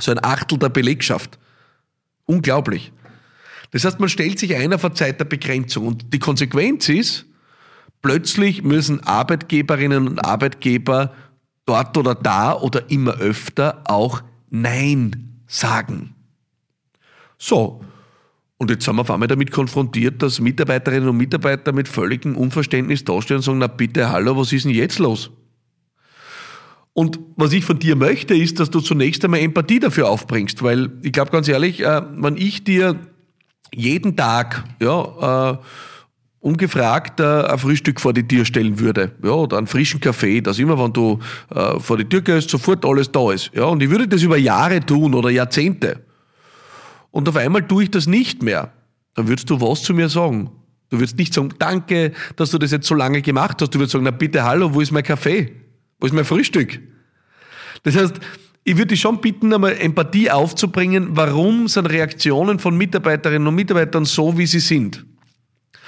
So 0.00 0.10
ein 0.10 0.22
Achtel 0.22 0.58
der 0.58 0.68
Belegschaft. 0.68 1.38
Unglaublich. 2.26 2.92
Das 3.70 3.84
heißt, 3.84 4.00
man 4.00 4.08
stellt 4.08 4.38
sich 4.38 4.54
ein 4.54 4.72
auf 4.72 4.84
eine 4.84 4.94
Zeit 4.94 5.18
der 5.18 5.24
Begrenzung. 5.24 5.86
Und 5.88 6.12
die 6.12 6.18
Konsequenz 6.18 6.88
ist, 6.88 7.26
plötzlich 8.02 8.62
müssen 8.62 9.02
Arbeitgeberinnen 9.02 10.06
und 10.06 10.18
Arbeitgeber 10.18 11.12
dort 11.66 11.96
oder 11.96 12.14
da 12.14 12.54
oder 12.54 12.90
immer 12.90 13.14
öfter 13.14 13.82
auch 13.86 14.22
Nein 14.50 15.42
sagen. 15.46 16.14
So, 17.38 17.84
und 18.58 18.70
jetzt 18.70 18.84
sind 18.84 18.96
wir 18.96 19.02
auf 19.02 19.10
einmal 19.10 19.28
damit 19.28 19.50
konfrontiert, 19.50 20.22
dass 20.22 20.40
Mitarbeiterinnen 20.40 21.08
und 21.08 21.16
Mitarbeiter 21.16 21.72
mit 21.72 21.88
völligem 21.88 22.36
Unverständnis 22.36 23.04
dastehen 23.04 23.38
und 23.38 23.42
sagen, 23.42 23.58
na 23.58 23.66
bitte, 23.66 24.10
hallo, 24.10 24.36
was 24.36 24.52
ist 24.52 24.64
denn 24.64 24.72
jetzt 24.72 24.98
los? 24.98 25.30
Und 26.92 27.18
was 27.34 27.52
ich 27.52 27.64
von 27.64 27.80
dir 27.80 27.96
möchte, 27.96 28.36
ist, 28.36 28.60
dass 28.60 28.70
du 28.70 28.80
zunächst 28.80 29.24
einmal 29.24 29.40
Empathie 29.40 29.80
dafür 29.80 30.08
aufbringst, 30.08 30.62
weil 30.62 30.92
ich 31.02 31.12
glaube 31.12 31.32
ganz 31.32 31.48
ehrlich, 31.48 31.80
äh, 31.80 32.02
wenn 32.14 32.36
ich 32.36 32.62
dir 32.62 33.00
jeden 33.74 34.16
Tag, 34.16 34.64
ja, 34.80 35.50
äh, 35.52 35.58
ungefragt 36.38 37.18
äh, 37.18 37.24
ein 37.24 37.58
Frühstück 37.58 38.00
vor 38.00 38.12
die 38.12 38.28
Tür 38.28 38.44
stellen 38.44 38.78
würde, 38.78 39.10
ja, 39.24 39.30
oder 39.30 39.58
einen 39.58 39.66
frischen 39.66 39.98
Kaffee, 39.98 40.40
dass 40.40 40.60
immer, 40.60 40.78
wenn 40.78 40.92
du 40.92 41.18
vor 41.78 41.96
die 41.96 42.04
Tür 42.04 42.20
gehst, 42.20 42.50
sofort 42.50 42.84
alles 42.84 43.10
da 43.10 43.32
ist, 43.32 43.50
ja, 43.54 43.64
und 43.64 43.82
ich 43.82 43.90
würde 43.90 44.06
das 44.06 44.22
über 44.22 44.36
Jahre 44.36 44.78
tun 44.78 45.14
oder 45.14 45.30
Jahrzehnte, 45.30 46.04
und 47.14 47.28
auf 47.28 47.36
einmal 47.36 47.64
tue 47.64 47.84
ich 47.84 47.92
das 47.92 48.08
nicht 48.08 48.42
mehr, 48.42 48.72
dann 49.14 49.28
würdest 49.28 49.48
du 49.48 49.60
was 49.60 49.84
zu 49.84 49.94
mir 49.94 50.08
sagen? 50.08 50.50
Du 50.90 50.98
würdest 50.98 51.16
nicht 51.16 51.32
sagen, 51.32 51.54
danke, 51.60 52.10
dass 52.34 52.50
du 52.50 52.58
das 52.58 52.72
jetzt 52.72 52.88
so 52.88 52.96
lange 52.96 53.22
gemacht 53.22 53.62
hast. 53.62 53.72
Du 53.72 53.78
würdest 53.78 53.92
sagen, 53.92 54.04
na 54.04 54.10
bitte, 54.10 54.42
hallo, 54.42 54.74
wo 54.74 54.80
ist 54.80 54.90
mein 54.90 55.04
Kaffee? 55.04 55.52
Wo 56.00 56.08
ist 56.08 56.12
mein 56.12 56.24
Frühstück? 56.24 56.80
Das 57.84 57.94
heißt, 57.96 58.16
ich 58.64 58.76
würde 58.76 58.88
dich 58.88 59.00
schon 59.00 59.20
bitten, 59.20 59.54
einmal 59.54 59.76
Empathie 59.76 60.28
aufzubringen, 60.28 61.10
warum 61.10 61.68
sind 61.68 61.86
Reaktionen 61.86 62.58
von 62.58 62.76
Mitarbeiterinnen 62.76 63.46
und 63.46 63.54
Mitarbeitern 63.54 64.06
so, 64.06 64.36
wie 64.36 64.46
sie 64.46 64.58
sind. 64.58 65.06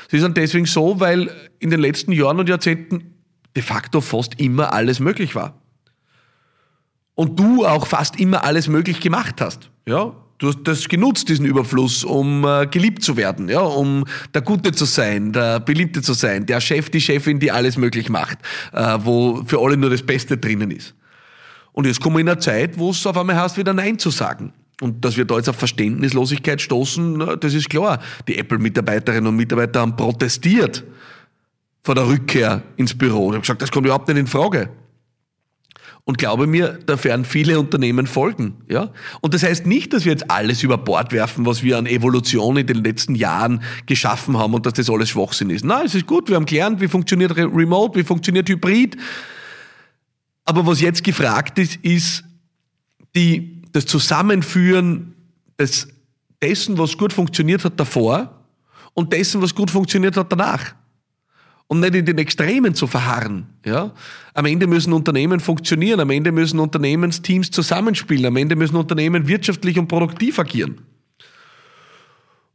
Sie 0.09 0.21
sind 0.21 0.37
deswegen 0.37 0.66
so, 0.66 1.00
weil 1.00 1.28
in 1.59 1.71
den 1.71 1.80
letzten 1.80 2.12
Jahren 2.12 2.38
und 2.38 2.49
Jahrzehnten 2.49 3.14
de 3.56 3.64
facto 3.64 4.00
fast 4.00 4.40
immer 4.40 4.73
alles 4.73 5.00
möglich 5.00 5.35
war. 5.35 5.61
Und 7.16 7.40
du 7.40 7.66
auch 7.66 7.88
fast 7.88 8.21
immer 8.21 8.45
alles 8.45 8.68
möglich 8.68 9.00
gemacht 9.00 9.40
hast. 9.40 9.73
Ja, 9.88 10.14
Du 10.38 10.49
hast 10.49 10.59
das 10.64 10.88
genutzt, 10.88 11.31
diesen 11.31 11.47
Überfluss, 11.47 12.05
um 12.05 12.45
äh, 12.45 12.66
geliebt 12.66 13.02
zu 13.02 13.16
werden, 13.16 13.49
ja, 13.49 13.61
um 13.61 14.05
der 14.35 14.43
Gute 14.43 14.73
zu 14.73 14.85
sein, 14.85 15.33
der 15.33 15.61
Beliebte 15.61 16.02
zu 16.02 16.12
sein, 16.12 16.45
der 16.45 16.61
Chef, 16.61 16.90
die 16.90 17.00
Chefin, 17.00 17.40
die 17.40 17.50
alles 17.50 17.78
möglich 17.78 18.11
macht, 18.11 18.38
äh, 18.73 18.99
wo 19.00 19.43
für 19.47 19.61
alle 19.61 19.78
nur 19.78 19.88
das 19.88 20.02
Beste 20.02 20.37
drinnen 20.37 20.71
ist. 20.71 20.95
Und 21.73 21.87
jetzt 21.87 22.00
kommen 22.00 22.16
wir 22.16 22.21
in 22.21 22.28
einer 22.28 22.40
Zeit, 22.40 22.78
wo 22.78 22.90
es 22.90 23.07
auf 23.07 23.16
einmal 23.16 23.37
heißt, 23.37 23.57
wieder 23.57 23.73
Nein 23.73 23.99
zu 23.99 24.11
sagen. 24.11 24.52
Und 24.83 25.05
dass 25.05 25.16
wir 25.16 25.25
da 25.25 25.37
jetzt 25.37 25.49
auf 25.49 25.57
Verständnislosigkeit 25.57 26.61
stoßen, 26.61 27.38
das 27.40 27.55
ist 27.55 27.71
klar. 27.71 27.99
Die 28.28 28.37
Apple-Mitarbeiterinnen 28.37 29.26
und 29.26 29.37
Mitarbeiter 29.37 29.81
haben 29.81 29.97
protestiert 29.97 30.85
vor 31.83 31.95
der 31.95 32.07
Rückkehr 32.07 32.62
ins 32.76 32.97
Büro. 32.97 33.31
Die 33.31 33.37
haben 33.37 33.43
gesagt, 33.43 33.62
das 33.62 33.71
kommt 33.71 33.87
überhaupt 33.87 34.09
nicht 34.09 34.19
in 34.19 34.26
Frage. 34.26 34.69
Und 36.09 36.19
glaube 36.19 36.47
mir, 36.47 36.79
da 36.87 37.03
werden 37.03 37.25
viele 37.25 37.59
Unternehmen 37.59 38.07
folgen. 38.07 38.59
Ja? 38.69 38.93
Und 39.23 39.35
das 39.35 39.43
heißt 39.43 39.67
nicht, 39.67 39.93
dass 39.93 40.05
wir 40.05 40.13
jetzt 40.13 40.31
alles 40.31 40.63
über 40.63 40.79
Bord 40.79 41.11
werfen, 41.11 41.45
was 41.47 41.65
wir 41.65 41.79
an 41.79 41.87
Evolution 41.87 42.57
in 42.57 42.67
den 42.69 42.85
letzten 42.85 43.17
Jahren 43.17 43.61
geschaffen 43.87 44.39
haben 44.39 44.55
und 44.55 44.65
dass 44.67 44.75
das 44.75 44.89
alles 44.89 45.09
Schwachsinn 45.11 45.51
ist. 45.51 45.65
Nein, 45.65 45.85
es 45.85 45.97
ist 45.97 46.07
gut, 46.07 46.29
wir 46.29 46.37
haben 46.37 46.47
gelernt, 46.47 46.81
wie 46.81 46.87
funktioniert 46.87 47.37
Remote, 47.37 47.99
wie 47.99 48.05
funktioniert 48.05 48.49
Hybrid. 48.49 48.97
Aber 50.45 50.65
was 50.65 50.81
jetzt 50.81 51.03
gefragt 51.03 51.59
ist, 51.59 51.75
ist 51.83 52.23
die 53.17 53.63
das 53.73 53.87
Zusammenführen 53.87 55.13
des, 55.59 55.89
dessen, 56.41 56.79
was 56.79 56.97
gut 56.97 57.13
funktioniert 57.13 57.65
hat 57.65 57.81
davor 57.81 58.45
und 58.95 59.13
dessen, 59.13 59.43
was 59.43 59.57
gut 59.57 59.73
funktioniert 59.73 60.17
hat 60.17 60.31
danach. 60.31 60.77
Und 61.69 61.81
nicht 61.81 61.95
in 61.97 62.05
den 62.05 62.19
Extremen 62.19 62.75
zu 62.75 62.87
verharren. 62.87 63.47
Ja? 63.65 63.93
Am 64.35 64.47
Ende 64.47 64.67
müssen 64.67 64.93
Unternehmen 64.93 65.41
funktionieren, 65.41 65.99
am 65.99 66.11
Ende 66.11 66.31
müssen 66.31 66.61
Unternehmensteams 66.61 67.51
zusammenspielen, 67.51 68.27
am 68.27 68.37
Ende 68.37 68.55
müssen 68.55 68.77
Unternehmen 68.77 69.27
wirtschaftlich 69.27 69.79
und 69.79 69.89
produktiv 69.89 70.39
agieren. 70.39 70.83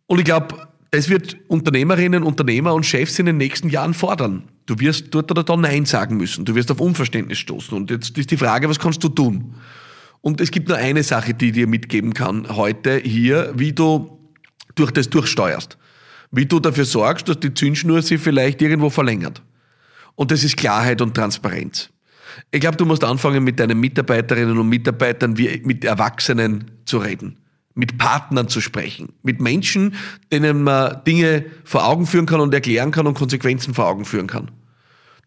Und 0.07 0.19
ich 0.19 0.25
glaube, 0.25 0.67
das 0.91 1.09
wird 1.09 1.37
Unternehmerinnen, 1.47 2.23
Unternehmer 2.23 2.73
und 2.73 2.85
Chefs 2.85 3.17
in 3.19 3.25
den 3.25 3.37
nächsten 3.37 3.69
Jahren 3.69 3.93
fordern. 3.93 4.43
Du 4.65 4.79
wirst 4.79 5.07
dort 5.11 5.31
oder 5.31 5.43
da 5.43 5.55
Nein 5.55 5.85
sagen 5.85 6.17
müssen. 6.17 6.43
Du 6.43 6.53
wirst 6.55 6.69
auf 6.69 6.81
Unverständnis 6.81 7.39
stoßen. 7.39 7.75
Und 7.75 7.89
jetzt 7.89 8.17
ist 8.17 8.29
die 8.29 8.37
Frage, 8.37 8.69
was 8.69 8.79
kannst 8.79 9.03
du 9.03 9.09
tun? 9.09 9.55
Und 10.19 10.39
es 10.39 10.51
gibt 10.51 10.67
nur 10.67 10.77
eine 10.77 11.03
Sache, 11.03 11.33
die 11.33 11.47
ich 11.47 11.53
dir 11.53 11.67
mitgeben 11.67 12.13
kann 12.13 12.47
heute 12.55 12.97
hier, 12.97 13.53
wie 13.55 13.73
du 13.73 14.19
durch 14.75 14.91
das 14.91 15.09
durchsteuerst. 15.09 15.77
Wie 16.31 16.45
du 16.45 16.59
dafür 16.59 16.85
sorgst, 16.85 17.27
dass 17.27 17.39
die 17.39 17.53
Zündschnur 17.53 18.01
sich 18.01 18.21
vielleicht 18.21 18.61
irgendwo 18.61 18.89
verlängert. 18.89 19.41
Und 20.15 20.31
das 20.31 20.43
ist 20.43 20.57
Klarheit 20.57 21.01
und 21.01 21.13
Transparenz. 21.13 21.89
Ich 22.51 22.61
glaube, 22.61 22.77
du 22.77 22.85
musst 22.85 23.03
anfangen, 23.03 23.43
mit 23.43 23.59
deinen 23.59 23.79
Mitarbeiterinnen 23.79 24.57
und 24.57 24.69
Mitarbeitern 24.69 25.37
wie 25.37 25.61
mit 25.65 25.83
Erwachsenen 25.83 26.71
zu 26.85 26.99
reden, 26.99 27.37
mit 27.73 27.97
Partnern 27.97 28.47
zu 28.47 28.61
sprechen, 28.61 29.09
mit 29.23 29.41
Menschen, 29.41 29.95
denen 30.31 30.63
man 30.63 31.03
Dinge 31.05 31.45
vor 31.65 31.85
Augen 31.85 32.05
führen 32.05 32.25
kann 32.25 32.39
und 32.39 32.53
erklären 32.53 32.91
kann 32.91 33.07
und 33.07 33.15
Konsequenzen 33.15 33.73
vor 33.73 33.87
Augen 33.87 34.05
führen 34.05 34.27
kann. 34.27 34.51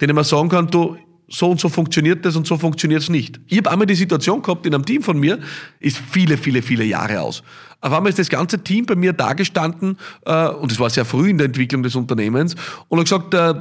Denen 0.00 0.14
man 0.14 0.24
sagen 0.24 0.48
kann, 0.48 0.68
du, 0.68 0.96
so 1.28 1.50
und 1.50 1.60
so 1.60 1.68
funktioniert 1.68 2.24
das 2.24 2.36
und 2.36 2.46
so 2.46 2.56
funktioniert 2.58 3.02
es 3.02 3.08
nicht. 3.08 3.40
Ich 3.46 3.58
habe 3.58 3.70
einmal 3.70 3.86
die 3.86 3.94
Situation 3.94 4.42
gehabt 4.42 4.66
in 4.66 4.74
einem 4.74 4.84
Team 4.84 5.02
von 5.02 5.18
mir, 5.18 5.38
ist 5.80 5.98
viele, 5.98 6.36
viele, 6.36 6.62
viele 6.62 6.84
Jahre 6.84 7.20
aus. 7.20 7.42
Auf 7.80 7.92
einmal 7.92 8.10
ist 8.10 8.18
das 8.18 8.28
ganze 8.28 8.62
Team 8.62 8.86
bei 8.86 8.94
mir 8.94 9.12
dagestanden, 9.12 9.98
äh, 10.24 10.48
und 10.48 10.72
es 10.72 10.78
war 10.78 10.90
sehr 10.90 11.04
früh 11.04 11.30
in 11.30 11.38
der 11.38 11.46
Entwicklung 11.46 11.82
des 11.82 11.94
Unternehmens, 11.94 12.56
und 12.88 12.98
hat 12.98 13.04
gesagt, 13.04 13.34
äh, 13.34 13.60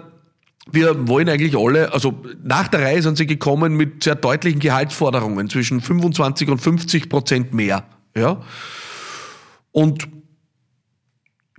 wir 0.72 1.08
wollen 1.08 1.28
eigentlich 1.28 1.58
alle, 1.58 1.92
also 1.92 2.24
nach 2.42 2.70
der 2.70 2.82
Reihe 2.82 3.02
sind 3.02 3.18
sie 3.18 3.26
gekommen 3.26 3.76
mit 3.76 4.04
sehr 4.04 4.16
deutlichen 4.16 4.60
Gehaltsforderungen, 4.60 5.50
zwischen 5.50 5.82
25 5.82 6.50
und 6.50 6.60
50 6.60 7.10
Prozent 7.10 7.54
mehr. 7.54 7.84
Ja? 8.16 8.42
Und 9.72 10.08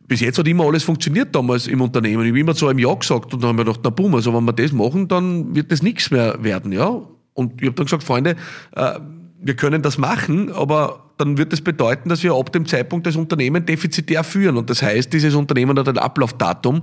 bis 0.06 0.20
jetzt 0.20 0.38
hat 0.38 0.46
immer 0.46 0.64
alles 0.64 0.82
funktioniert 0.82 1.34
damals 1.34 1.66
im 1.66 1.80
Unternehmen. 1.80 2.24
Ich 2.24 2.30
habe 2.30 2.40
immer 2.40 2.54
zu 2.54 2.68
einem 2.68 2.78
Ja 2.78 2.92
gesagt 2.94 3.32
und 3.32 3.42
dann 3.42 3.50
haben 3.50 3.58
wir 3.58 3.64
gedacht, 3.64 3.80
na 3.82 3.90
boom, 3.90 4.14
also 4.14 4.34
wenn 4.34 4.44
wir 4.44 4.52
das 4.52 4.72
machen, 4.72 5.08
dann 5.08 5.54
wird 5.54 5.72
das 5.72 5.82
nichts 5.82 6.10
mehr 6.10 6.42
werden, 6.42 6.72
ja. 6.72 7.00
Und 7.32 7.60
ich 7.60 7.66
habe 7.66 7.74
dann 7.74 7.86
gesagt, 7.86 8.04
Freunde, 8.04 8.36
äh, 8.76 9.00
wir 9.40 9.56
können 9.56 9.82
das 9.82 9.98
machen, 9.98 10.52
aber 10.52 11.12
dann 11.18 11.38
wird 11.38 11.52
das 11.52 11.60
bedeuten, 11.60 12.08
dass 12.08 12.22
wir 12.22 12.34
ab 12.34 12.52
dem 12.52 12.66
Zeitpunkt 12.66 13.06
das 13.06 13.16
Unternehmen 13.16 13.64
defizitär 13.66 14.24
führen. 14.24 14.56
Und 14.56 14.70
das 14.70 14.82
heißt, 14.82 15.12
dieses 15.12 15.34
Unternehmen 15.34 15.78
hat 15.78 15.88
ein 15.88 15.98
Ablaufdatum 15.98 16.82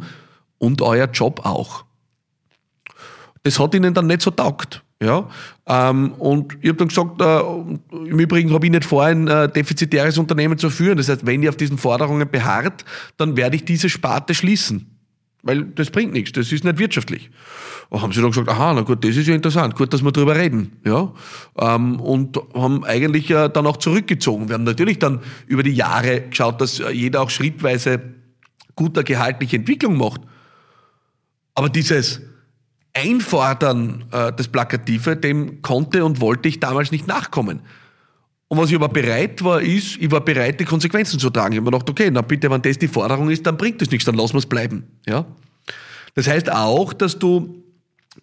und 0.58 0.82
euer 0.82 1.08
Job 1.08 1.46
auch. 1.46 1.86
Das 3.43 3.60
hat 3.60 3.74
ihnen 3.74 3.93
dann 3.93 4.07
nicht 4.07 4.21
so 4.21 4.31
taugt. 4.31 4.83
Ja, 5.01 5.27
ähm, 5.65 6.12
und 6.19 6.57
ich 6.62 6.69
habe 6.69 6.77
dann 6.77 6.89
gesagt, 6.89 7.21
äh, 7.21 7.39
im 8.07 8.19
Übrigen 8.19 8.53
habe 8.53 8.67
ich 8.67 8.71
nicht 8.71 8.86
vor, 8.86 9.03
ein 9.03 9.27
äh, 9.27 9.51
defizitäres 9.51 10.19
Unternehmen 10.19 10.60
zu 10.60 10.69
führen. 10.69 10.98
Das 10.98 11.10
heißt, 11.10 11.25
wenn 11.25 11.41
ihr 11.41 11.50
auf 11.50 11.55
diesen 11.55 11.79
Forderungen 11.79 12.29
beharrt, 12.29 12.86
dann 13.17 13.36
werde 13.36 13.55
ich 13.55 13.65
diese 13.65 13.89
Sparte 13.89 14.36
schließen. 14.36 14.91
Weil 15.41 15.63
das 15.63 15.89
bringt 15.89 16.13
nichts, 16.13 16.33
das 16.33 16.51
ist 16.51 16.63
nicht 16.63 16.77
wirtschaftlich. 16.77 17.31
Und 17.89 18.03
haben 18.03 18.13
sie 18.13 18.21
dann 18.21 18.29
gesagt, 18.29 18.48
aha, 18.48 18.74
na 18.75 18.81
gut, 18.81 19.03
das 19.03 19.17
ist 19.17 19.27
ja 19.27 19.33
interessant, 19.33 19.75
gut, 19.75 19.91
dass 19.91 20.03
wir 20.03 20.12
darüber 20.12 20.36
reden. 20.36 20.77
Ja, 20.86 21.12
ähm, 21.57 22.00
und 22.00 22.39
haben 22.53 22.83
eigentlich 22.83 23.31
äh, 23.31 23.50
dann 23.50 23.65
auch 23.65 23.77
zurückgezogen. 23.77 24.50
Wir 24.50 24.53
haben 24.53 24.65
natürlich 24.65 25.00
dann 25.00 25.21
über 25.48 25.63
die 25.63 25.74
Jahre 25.74 26.21
geschaut, 26.29 26.62
dass 26.62 26.77
jeder 26.93 27.21
auch 27.21 27.31
schrittweise 27.31 28.00
guter 28.75 29.03
gehaltliche 29.03 29.57
Entwicklung 29.57 29.98
macht. 29.98 30.21
Aber 31.55 31.69
dieses 31.69 32.21
Einfordern 32.93 34.05
äh, 34.12 34.33
des 34.33 34.48
Plakative, 34.48 35.15
dem 35.15 35.62
konnte 35.62 36.03
und 36.03 36.19
wollte 36.19 36.50
ich 36.50 36.60
damals 36.60 36.91
nicht 36.91 37.07
nachkommen. 37.07 37.62
Und 38.48 38.57
was 38.57 38.69
ich 38.69 38.75
aber 38.75 38.89
bereit 38.89 39.43
war, 39.43 39.62
ist, 39.62 39.98
ich 39.98 40.12
war 40.12 40.19
bereit, 40.19 40.60
die 40.60 40.65
Konsequenzen 40.65 41.19
zu 41.19 41.29
tragen. 41.29 41.53
Ich 41.53 41.57
habe 41.60 41.71
mir 41.71 41.71
gedacht, 41.71 41.89
okay, 41.89 42.10
na 42.12 42.21
bitte, 42.21 42.51
wenn 42.51 42.62
das 42.62 42.77
die 42.77 42.89
Forderung 42.89 43.29
ist, 43.29 43.45
dann 43.45 43.55
bringt 43.55 43.81
das 43.81 43.89
nichts, 43.91 44.05
dann 44.05 44.15
lassen 44.15 44.33
wir 44.33 44.39
es 44.39 44.45
bleiben. 44.45 44.83
Ja? 45.05 45.25
Das 46.15 46.27
heißt 46.27 46.51
auch, 46.51 46.91
dass 46.91 47.17
du 47.17 47.63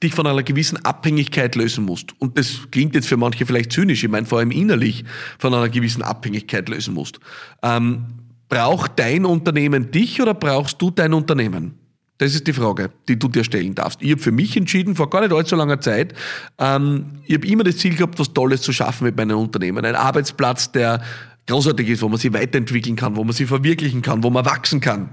dich 0.03 0.15
von 0.15 0.27
einer 0.27 0.43
gewissen 0.43 0.85
Abhängigkeit 0.85 1.57
lösen 1.57 1.87
musst. 1.87 2.13
Und 2.21 2.37
das 2.37 2.71
klingt 2.71 2.95
jetzt 2.95 3.09
für 3.09 3.17
manche 3.17 3.47
vielleicht 3.47 3.73
zynisch, 3.73 4.05
ich 4.05 4.11
meine 4.11 4.27
vor 4.27 4.41
allem 4.41 4.51
innerlich 4.51 5.05
von 5.39 5.55
einer 5.55 5.71
gewissen 5.71 6.03
Abhängigkeit 6.03 6.69
lösen 6.69 6.93
musst. 6.93 7.21
Ähm, 7.63 8.05
braucht 8.51 8.99
dein 8.99 9.25
Unternehmen 9.25 9.91
dich 9.91 10.21
oder 10.21 10.35
brauchst 10.35 10.81
du 10.83 10.91
dein 10.91 11.15
Unternehmen? 11.15 11.75
Das 12.19 12.35
ist 12.35 12.47
die 12.49 12.53
Frage, 12.53 12.91
die 13.07 13.17
du 13.17 13.29
dir 13.29 13.45
stellen 13.45 13.77
darfst. 13.77 14.03
Ich 14.03 14.11
habe 14.11 14.21
für 14.21 14.33
mich 14.33 14.57
entschieden, 14.57 14.97
vor 14.97 15.09
gar 15.09 15.21
nicht 15.21 15.33
allzu 15.33 15.55
langer 15.55 15.81
Zeit, 15.81 16.15
ähm, 16.59 17.07
ich 17.25 17.35
habe 17.35 17.47
immer 17.47 17.63
das 17.63 17.79
Ziel 17.79 17.95
gehabt, 17.95 18.19
was 18.19 18.33
Tolles 18.33 18.61
zu 18.63 18.73
schaffen 18.73 19.05
mit 19.05 19.17
meinem 19.17 19.39
Unternehmen. 19.39 19.85
Ein 19.85 19.95
Arbeitsplatz, 19.95 20.73
der 20.73 21.01
großartig 21.47 21.89
ist, 21.89 22.03
wo 22.03 22.09
man 22.09 22.19
sich 22.19 22.33
weiterentwickeln 22.33 22.97
kann, 22.97 23.17
wo 23.17 23.23
man 23.23 23.33
sich 23.33 23.47
verwirklichen 23.47 24.03
kann, 24.03 24.25
wo 24.25 24.31
man 24.31 24.45
wachsen 24.45 24.81
kann. 24.81 25.11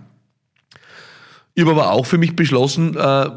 Ich 1.54 1.64
habe 1.64 1.72
aber 1.72 1.92
auch 1.92 2.06
für 2.06 2.18
mich 2.18 2.36
beschlossen, 2.36 2.98
äh, 2.98 3.30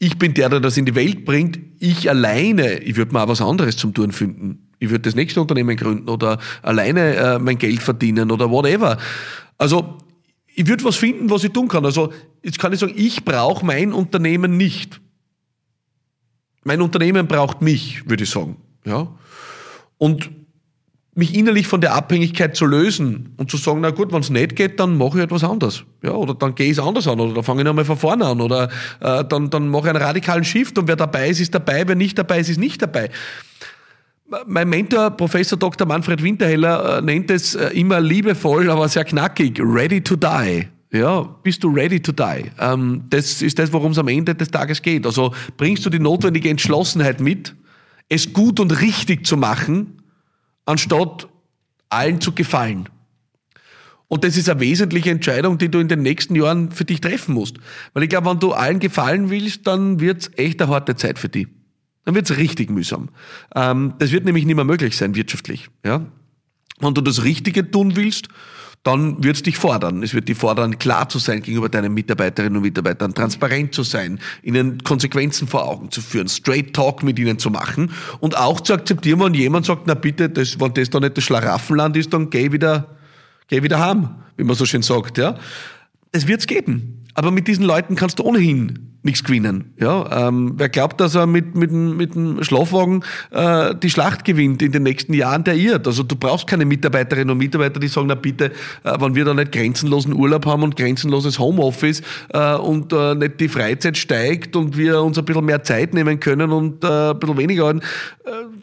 ich 0.00 0.18
bin 0.18 0.34
der, 0.34 0.48
der 0.48 0.60
das 0.60 0.76
in 0.76 0.84
die 0.84 0.94
Welt 0.94 1.24
bringt. 1.24 1.58
Ich 1.78 2.10
alleine, 2.10 2.78
ich 2.80 2.96
würde 2.96 3.12
mal 3.12 3.24
auch 3.24 3.28
was 3.28 3.40
anderes 3.40 3.76
zum 3.76 3.94
Tun 3.94 4.12
finden. 4.12 4.68
Ich 4.78 4.90
würde 4.90 5.02
das 5.02 5.14
nächste 5.14 5.40
Unternehmen 5.40 5.76
gründen 5.76 6.08
oder 6.08 6.38
alleine 6.62 7.14
äh, 7.16 7.38
mein 7.38 7.58
Geld 7.58 7.82
verdienen 7.82 8.30
oder 8.30 8.50
whatever. 8.50 8.98
Also 9.56 9.98
ich 10.54 10.66
würde 10.66 10.84
was 10.84 10.96
finden, 10.96 11.30
was 11.30 11.44
ich 11.44 11.52
tun 11.52 11.68
kann. 11.68 11.84
Also 11.84 12.12
jetzt 12.42 12.58
kann 12.58 12.72
ich 12.72 12.80
sagen, 12.80 12.94
ich 12.96 13.24
brauche 13.24 13.64
mein 13.64 13.92
Unternehmen 13.92 14.56
nicht. 14.56 15.00
Mein 16.64 16.82
Unternehmen 16.82 17.26
braucht 17.26 17.62
mich, 17.62 18.08
würde 18.08 18.24
ich 18.24 18.30
sagen. 18.30 18.56
Ja? 18.84 19.08
Und 19.96 20.30
mich 21.18 21.34
innerlich 21.34 21.66
von 21.66 21.80
der 21.80 21.94
Abhängigkeit 21.94 22.54
zu 22.54 22.64
lösen 22.64 23.34
und 23.38 23.50
zu 23.50 23.56
sagen, 23.56 23.80
na 23.80 23.90
gut, 23.90 24.12
wenn 24.12 24.20
es 24.20 24.30
nicht 24.30 24.54
geht, 24.54 24.78
dann 24.78 24.96
mache 24.96 25.18
ich 25.18 25.24
etwas 25.24 25.42
anderes. 25.42 25.82
Ja, 26.00 26.12
oder 26.12 26.32
dann 26.32 26.54
gehe 26.54 26.66
ich 26.66 26.78
es 26.78 26.78
anders 26.78 27.08
an 27.08 27.18
oder 27.18 27.34
dann 27.34 27.42
fange 27.42 27.62
ich 27.62 27.64
nochmal 27.64 27.84
von 27.84 27.96
vorne 27.96 28.24
an 28.24 28.40
oder 28.40 28.68
äh, 29.00 29.24
dann, 29.24 29.50
dann 29.50 29.68
mache 29.68 29.88
ich 29.88 29.94
einen 29.94 30.02
radikalen 30.02 30.44
Shift 30.44 30.78
und 30.78 30.86
wer 30.86 30.94
dabei 30.94 31.28
ist, 31.28 31.40
ist 31.40 31.52
dabei, 31.52 31.88
wer 31.88 31.96
nicht 31.96 32.16
dabei 32.18 32.38
ist, 32.38 32.50
ist 32.50 32.60
nicht 32.60 32.80
dabei. 32.80 33.10
Mein 34.46 34.68
Mentor, 34.68 35.10
Professor 35.10 35.58
Dr. 35.58 35.88
Manfred 35.88 36.22
Winterheller, 36.22 36.98
äh, 36.98 37.02
nennt 37.02 37.32
es 37.32 37.56
äh, 37.56 37.70
immer 37.70 38.00
liebevoll, 38.00 38.70
aber 38.70 38.88
sehr 38.88 39.04
knackig, 39.04 39.58
ready 39.60 40.00
to 40.00 40.14
die. 40.14 40.68
Ja, 40.90 41.22
bist 41.42 41.62
du 41.62 41.68
ready 41.68 42.00
to 42.00 42.12
die? 42.12 42.50
Ähm, 42.58 43.04
das 43.10 43.42
ist 43.42 43.58
das, 43.58 43.72
worum 43.72 43.92
es 43.92 43.98
am 43.98 44.08
Ende 44.08 44.34
des 44.34 44.50
Tages 44.50 44.80
geht. 44.80 45.04
Also 45.04 45.34
bringst 45.56 45.84
du 45.84 45.90
die 45.90 45.98
notwendige 45.98 46.48
Entschlossenheit 46.48 47.20
mit, 47.20 47.54
es 48.08 48.32
gut 48.32 48.58
und 48.58 48.80
richtig 48.80 49.26
zu 49.26 49.36
machen, 49.36 50.02
anstatt 50.64 51.28
allen 51.90 52.20
zu 52.20 52.32
gefallen. 52.32 52.88
Und 54.08 54.24
das 54.24 54.38
ist 54.38 54.48
eine 54.48 54.60
wesentliche 54.60 55.10
Entscheidung, 55.10 55.58
die 55.58 55.70
du 55.70 55.78
in 55.78 55.88
den 55.88 56.00
nächsten 56.00 56.34
Jahren 56.34 56.70
für 56.70 56.86
dich 56.86 57.02
treffen 57.02 57.34
musst. 57.34 57.56
Weil 57.92 58.04
ich 58.04 58.08
glaube, 58.08 58.30
wenn 58.30 58.38
du 58.38 58.52
allen 58.52 58.78
gefallen 58.78 59.28
willst, 59.28 59.66
dann 59.66 60.00
wird 60.00 60.22
es 60.22 60.30
echt 60.36 60.62
eine 60.62 60.70
harte 60.70 60.96
Zeit 60.96 61.18
für 61.18 61.28
dich 61.28 61.48
dann 62.08 62.14
wird 62.14 62.30
es 62.30 62.38
richtig 62.38 62.70
mühsam. 62.70 63.10
Ähm, 63.54 63.92
das 63.98 64.12
wird 64.12 64.24
nämlich 64.24 64.46
nicht 64.46 64.56
mehr 64.56 64.64
möglich 64.64 64.96
sein 64.96 65.14
wirtschaftlich. 65.14 65.68
Ja? 65.84 66.06
Wenn 66.80 66.94
du 66.94 67.02
das 67.02 67.22
Richtige 67.22 67.70
tun 67.70 67.96
willst, 67.96 68.28
dann 68.88 69.22
wird 69.22 69.36
es 69.36 69.42
dich 69.42 69.58
fordern. 69.58 70.02
Es 70.02 70.14
wird 70.14 70.30
dich 70.30 70.38
fordern, 70.38 70.78
klar 70.78 71.10
zu 71.10 71.18
sein 71.18 71.42
gegenüber 71.42 71.68
deinen 71.68 71.92
Mitarbeiterinnen 71.92 72.56
und 72.56 72.62
Mitarbeitern, 72.62 73.12
transparent 73.12 73.74
zu 73.74 73.82
sein, 73.82 74.18
ihnen 74.42 74.82
Konsequenzen 74.82 75.46
vor 75.46 75.68
Augen 75.68 75.90
zu 75.90 76.00
führen, 76.00 76.26
straight 76.26 76.72
talk 76.72 77.02
mit 77.02 77.18
ihnen 77.18 77.38
zu 77.38 77.50
machen 77.50 77.90
und 78.20 78.38
auch 78.38 78.62
zu 78.62 78.72
akzeptieren, 78.72 79.20
wenn 79.20 79.34
jemand 79.34 79.66
sagt, 79.66 79.82
na 79.84 79.92
bitte, 79.92 80.30
das, 80.30 80.58
wenn 80.58 80.72
das 80.72 80.88
da 80.88 81.00
nicht 81.00 81.18
das 81.18 81.24
Schlaraffenland 81.24 81.98
ist, 81.98 82.14
dann 82.14 82.30
geh 82.30 82.50
wieder, 82.50 82.96
geh 83.48 83.62
wieder 83.62 83.78
heim, 83.78 84.08
wie 84.38 84.44
man 84.44 84.56
so 84.56 84.64
schön 84.64 84.80
sagt, 84.80 85.18
ja. 85.18 85.36
Es 86.10 86.26
wird's 86.26 86.46
geben. 86.46 87.04
Aber 87.12 87.30
mit 87.30 87.46
diesen 87.46 87.66
Leuten 87.66 87.94
kannst 87.94 88.18
du 88.18 88.22
ohnehin 88.22 88.87
nichts 89.02 89.22
gewinnen. 89.22 89.72
Ja, 89.78 90.28
ähm, 90.28 90.54
wer 90.56 90.68
glaubt, 90.68 91.00
dass 91.00 91.14
er 91.14 91.26
mit, 91.26 91.54
mit, 91.54 91.70
mit 91.70 92.14
dem 92.14 92.42
Schlafwagen 92.42 93.04
äh, 93.30 93.74
die 93.76 93.90
Schlacht 93.90 94.24
gewinnt 94.24 94.60
in 94.60 94.72
den 94.72 94.82
nächsten 94.82 95.14
Jahren, 95.14 95.44
der 95.44 95.54
irrt. 95.54 95.86
Also 95.86 96.02
du 96.02 96.16
brauchst 96.16 96.46
keine 96.46 96.64
Mitarbeiterinnen 96.64 97.30
und 97.30 97.38
Mitarbeiter, 97.38 97.78
die 97.78 97.88
sagen, 97.88 98.08
na 98.08 98.16
bitte, 98.16 98.46
äh, 98.82 98.96
wenn 98.98 99.14
wir 99.14 99.24
da 99.24 99.34
nicht 99.34 99.52
grenzenlosen 99.52 100.12
Urlaub 100.12 100.46
haben 100.46 100.64
und 100.64 100.76
grenzenloses 100.76 101.38
Homeoffice 101.38 102.02
äh, 102.30 102.54
und 102.54 102.92
äh, 102.92 103.14
nicht 103.14 103.40
die 103.40 103.48
Freizeit 103.48 103.96
steigt 103.96 104.56
und 104.56 104.76
wir 104.76 105.00
uns 105.00 105.16
ein 105.16 105.24
bisschen 105.24 105.44
mehr 105.44 105.62
Zeit 105.62 105.94
nehmen 105.94 106.18
können 106.18 106.50
und 106.50 106.82
äh, 106.82 107.10
ein 107.10 107.18
bisschen 107.18 107.38
weniger, 107.38 107.70
äh, 107.70 107.78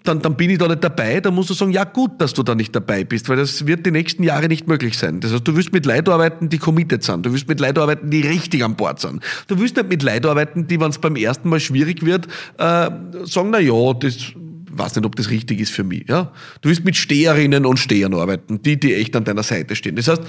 dann, 0.03 0.21
dann 0.21 0.35
bin 0.35 0.49
ich 0.49 0.57
da 0.57 0.67
nicht 0.67 0.83
dabei. 0.83 1.21
Da 1.21 1.31
musst 1.31 1.49
du 1.49 1.53
sagen, 1.53 1.71
ja 1.71 1.83
gut, 1.83 2.11
dass 2.19 2.33
du 2.33 2.43
da 2.43 2.55
nicht 2.55 2.75
dabei 2.75 3.03
bist, 3.03 3.29
weil 3.29 3.37
das 3.37 3.65
wird 3.65 3.85
die 3.85 3.91
nächsten 3.91 4.23
Jahre 4.23 4.47
nicht 4.47 4.67
möglich 4.67 4.97
sein. 4.97 5.19
Das 5.21 5.33
heißt, 5.33 5.47
du 5.47 5.55
wirst 5.55 5.73
mit 5.73 5.85
Leuten 5.85 6.11
arbeiten, 6.11 6.49
die 6.49 6.57
committed 6.57 7.03
sind. 7.03 7.25
Du 7.25 7.33
wirst 7.33 7.47
mit 7.47 7.59
Leuten 7.59 7.79
arbeiten, 7.79 8.09
die 8.09 8.21
richtig 8.21 8.63
an 8.63 8.75
Bord 8.75 8.99
sind. 8.99 9.23
Du 9.47 9.59
wirst 9.59 9.75
nicht 9.75 9.89
mit 9.89 10.03
Leuten 10.03 10.27
arbeiten, 10.35 10.67
die, 10.67 10.79
wenn 10.79 10.89
es 10.89 10.97
beim 10.99 11.15
ersten 11.15 11.49
Mal 11.49 11.59
schwierig 11.59 12.05
wird, 12.05 12.27
äh, 12.57 12.89
sagen, 13.23 13.49
na 13.51 13.59
ja, 13.59 13.93
das 13.93 14.33
weiß 14.77 14.95
nicht, 14.95 15.05
ob 15.05 15.15
das 15.15 15.29
richtig 15.29 15.59
ist 15.61 15.71
für 15.71 15.83
mich. 15.83 16.05
Ja? 16.07 16.31
Du 16.61 16.69
wirst 16.69 16.83
mit 16.83 16.95
Steherinnen 16.95 17.65
und 17.65 17.77
Stehern 17.77 18.13
arbeiten, 18.13 18.61
die, 18.61 18.79
die 18.79 18.93
echt 18.93 19.15
an 19.15 19.23
deiner 19.23 19.43
Seite 19.43 19.75
stehen. 19.75 19.95
Das 19.95 20.07
heißt, 20.07 20.21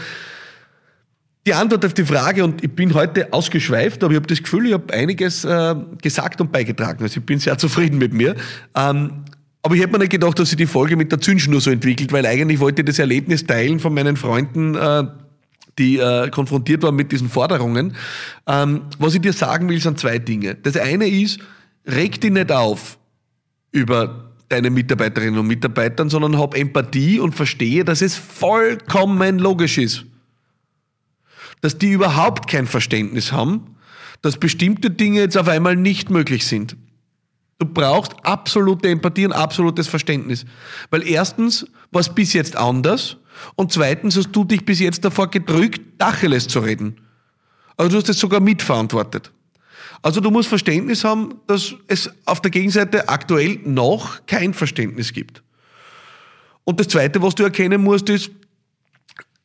die 1.46 1.54
Antwort 1.54 1.84
auf 1.84 1.94
die 1.94 2.04
Frage, 2.04 2.44
und 2.44 2.62
ich 2.64 2.72
bin 2.72 2.92
heute 2.94 3.32
ausgeschweift, 3.32 4.02
aber 4.02 4.12
ich 4.12 4.16
habe 4.16 4.26
das 4.26 4.42
Gefühl, 4.42 4.66
ich 4.66 4.72
habe 4.72 4.92
einiges 4.92 5.44
äh, 5.44 5.74
gesagt 6.02 6.40
und 6.40 6.50
beigetragen. 6.50 7.02
Also 7.02 7.20
ich 7.20 7.26
bin 7.26 7.38
sehr 7.38 7.56
zufrieden 7.56 7.98
mit 7.98 8.12
mir. 8.12 8.34
Ähm, 8.74 9.24
aber 9.62 9.74
ich 9.74 9.80
hätte 9.80 9.92
mir 9.92 9.98
nicht 9.98 10.10
gedacht, 10.10 10.38
dass 10.38 10.50
sich 10.50 10.56
die 10.56 10.66
Folge 10.66 10.96
mit 10.96 11.10
der 11.10 11.20
Zündschnur 11.20 11.60
so 11.60 11.70
entwickelt, 11.70 12.12
weil 12.12 12.26
eigentlich 12.26 12.60
wollte 12.60 12.82
ich 12.82 12.86
das 12.86 12.98
Erlebnis 12.98 13.46
teilen 13.46 13.80
von 13.80 13.94
meinen 13.94 14.16
Freunden, 14.16 14.74
äh, 14.74 15.04
die 15.78 15.98
äh, 15.98 16.30
konfrontiert 16.30 16.82
waren 16.82 16.96
mit 16.96 17.12
diesen 17.12 17.28
Forderungen. 17.28 17.96
Ähm, 18.46 18.82
was 18.98 19.14
ich 19.14 19.20
dir 19.20 19.32
sagen 19.32 19.68
will, 19.68 19.80
sind 19.80 19.98
zwei 19.98 20.18
Dinge. 20.18 20.54
Das 20.54 20.76
eine 20.76 21.08
ist, 21.08 21.40
reg 21.86 22.20
dich 22.20 22.32
nicht 22.32 22.50
auf 22.50 22.98
über 23.72 24.32
deine 24.48 24.70
Mitarbeiterinnen 24.70 25.38
und 25.38 25.46
Mitarbeitern, 25.46 26.08
sondern 26.08 26.38
hab 26.38 26.56
Empathie 26.56 27.18
und 27.18 27.34
verstehe, 27.34 27.84
dass 27.84 28.00
es 28.00 28.16
vollkommen 28.16 29.38
logisch 29.38 29.78
ist, 29.78 30.04
dass 31.60 31.78
die 31.78 31.90
überhaupt 31.90 32.48
kein 32.48 32.66
Verständnis 32.66 33.32
haben, 33.32 33.76
dass 34.22 34.38
bestimmte 34.38 34.90
Dinge 34.90 35.20
jetzt 35.20 35.36
auf 35.36 35.48
einmal 35.48 35.76
nicht 35.76 36.10
möglich 36.10 36.46
sind. 36.46 36.76
Du 37.58 37.66
brauchst 37.66 38.12
absolute 38.22 38.88
Empathie 38.88 39.26
und 39.26 39.32
absolutes 39.32 39.88
Verständnis. 39.88 40.44
Weil 40.90 41.06
erstens 41.06 41.66
war 41.90 42.00
es 42.00 42.14
bis 42.14 42.34
jetzt 42.34 42.56
anders 42.56 43.16
und 43.54 43.72
zweitens 43.72 44.16
hast 44.16 44.32
du 44.32 44.44
dich 44.44 44.64
bis 44.64 44.80
jetzt 44.80 45.04
davor 45.04 45.30
gedrückt, 45.30 45.80
Dacheles 45.98 46.48
zu 46.48 46.60
reden. 46.60 47.00
Also 47.76 47.90
du 47.90 47.96
hast 47.98 48.08
es 48.08 48.18
sogar 48.18 48.40
mitverantwortet. 48.40 49.32
Also 50.02 50.20
du 50.20 50.30
musst 50.30 50.48
Verständnis 50.48 51.04
haben, 51.04 51.40
dass 51.46 51.74
es 51.86 52.10
auf 52.24 52.40
der 52.40 52.50
Gegenseite 52.50 53.08
aktuell 53.08 53.58
noch 53.64 54.26
kein 54.26 54.54
Verständnis 54.54 55.12
gibt. 55.12 55.42
Und 56.64 56.80
das 56.80 56.88
Zweite, 56.88 57.22
was 57.22 57.34
du 57.34 57.44
erkennen 57.44 57.82
musst, 57.82 58.08
ist, 58.08 58.30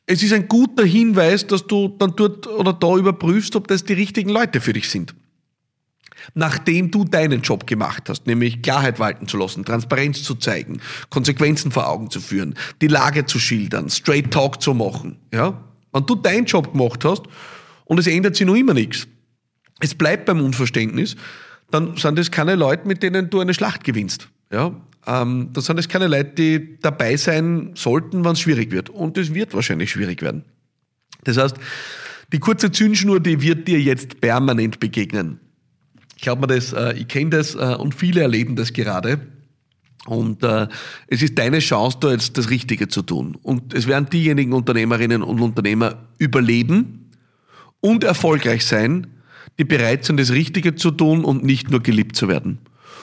es 0.05 0.23
ist 0.23 0.33
ein 0.33 0.47
guter 0.47 0.83
Hinweis, 0.83 1.47
dass 1.47 1.65
du 1.67 1.87
dann 1.87 2.15
dort 2.15 2.47
oder 2.47 2.73
da 2.73 2.97
überprüfst, 2.97 3.55
ob 3.55 3.67
das 3.67 3.83
die 3.83 3.93
richtigen 3.93 4.29
Leute 4.29 4.59
für 4.59 4.73
dich 4.73 4.89
sind 4.89 5.13
nachdem 6.33 6.91
du 6.91 7.03
deinen 7.03 7.41
Job 7.41 7.67
gemacht 7.67 8.09
hast, 8.09 8.27
nämlich 8.27 8.61
Klarheit 8.61 8.99
walten 8.99 9.27
zu 9.27 9.37
lassen, 9.37 9.65
Transparenz 9.65 10.23
zu 10.23 10.35
zeigen, 10.35 10.81
Konsequenzen 11.09 11.71
vor 11.71 11.87
Augen 11.87 12.09
zu 12.09 12.19
führen, 12.19 12.55
die 12.81 12.87
Lage 12.87 13.25
zu 13.25 13.39
schildern, 13.39 13.89
straight 13.89 14.31
talk 14.31 14.61
zu 14.61 14.73
machen, 14.73 15.17
ja? 15.33 15.63
Wenn 15.93 16.05
du 16.05 16.15
deinen 16.15 16.45
Job 16.45 16.71
gemacht 16.71 17.03
hast 17.03 17.23
und 17.85 17.99
es 17.99 18.07
ändert 18.07 18.35
sich 18.35 18.47
noch 18.47 18.55
immer 18.55 18.73
nichts, 18.73 19.07
es 19.79 19.95
bleibt 19.95 20.25
beim 20.25 20.41
Unverständnis, 20.41 21.15
dann 21.69 21.97
sind 21.97 22.17
das 22.17 22.31
keine 22.31 22.55
Leute, 22.55 22.87
mit 22.87 23.03
denen 23.03 23.29
du 23.29 23.39
eine 23.39 23.53
Schlacht 23.53 23.83
gewinnst, 23.83 24.29
ja? 24.51 24.73
Ähm, 25.07 25.49
dann 25.51 25.63
sind 25.63 25.77
das 25.77 25.89
keine 25.89 26.07
Leute, 26.07 26.31
die 26.35 26.77
dabei 26.79 27.17
sein 27.17 27.71
sollten, 27.75 28.23
wenn 28.23 28.33
es 28.33 28.39
schwierig 28.39 28.71
wird. 28.71 28.89
Und 28.89 29.17
es 29.17 29.33
wird 29.33 29.53
wahrscheinlich 29.53 29.91
schwierig 29.91 30.21
werden. 30.21 30.43
Das 31.23 31.37
heißt, 31.37 31.55
die 32.31 32.39
kurze 32.39 32.71
Zündschnur, 32.71 33.19
die 33.19 33.41
wird 33.41 33.67
dir 33.67 33.79
jetzt 33.79 34.21
permanent 34.21 34.79
begegnen. 34.79 35.39
Ich 36.21 36.23
glaube 36.23 36.41
mir 36.41 36.53
das, 36.53 36.71
äh, 36.71 36.93
ich 36.99 37.07
kenne 37.07 37.31
das 37.31 37.55
äh, 37.55 37.75
und 37.79 37.95
viele 37.95 38.21
erleben 38.21 38.55
das 38.55 38.73
gerade. 38.73 39.21
Und 40.05 40.43
äh, 40.43 40.67
es 41.07 41.23
ist 41.23 41.39
deine 41.39 41.57
Chance, 41.57 41.97
da 41.99 42.11
jetzt 42.11 42.37
das 42.37 42.51
Richtige 42.51 42.87
zu 42.87 43.01
tun. 43.01 43.39
Und 43.41 43.73
es 43.73 43.87
werden 43.87 44.07
diejenigen 44.07 44.53
Unternehmerinnen 44.53 45.23
und 45.23 45.41
Unternehmer 45.41 45.95
überleben 46.19 47.09
und 47.79 48.03
erfolgreich 48.03 48.63
sein, 48.67 49.07
die 49.57 49.63
bereit 49.63 50.05
sind, 50.05 50.19
das 50.19 50.31
Richtige 50.31 50.75
zu 50.75 50.91
tun 50.91 51.25
und 51.25 51.43
nicht 51.43 51.71
nur 51.71 51.81
geliebt 51.81 52.15
zu 52.15 52.27
werden. 52.27 52.59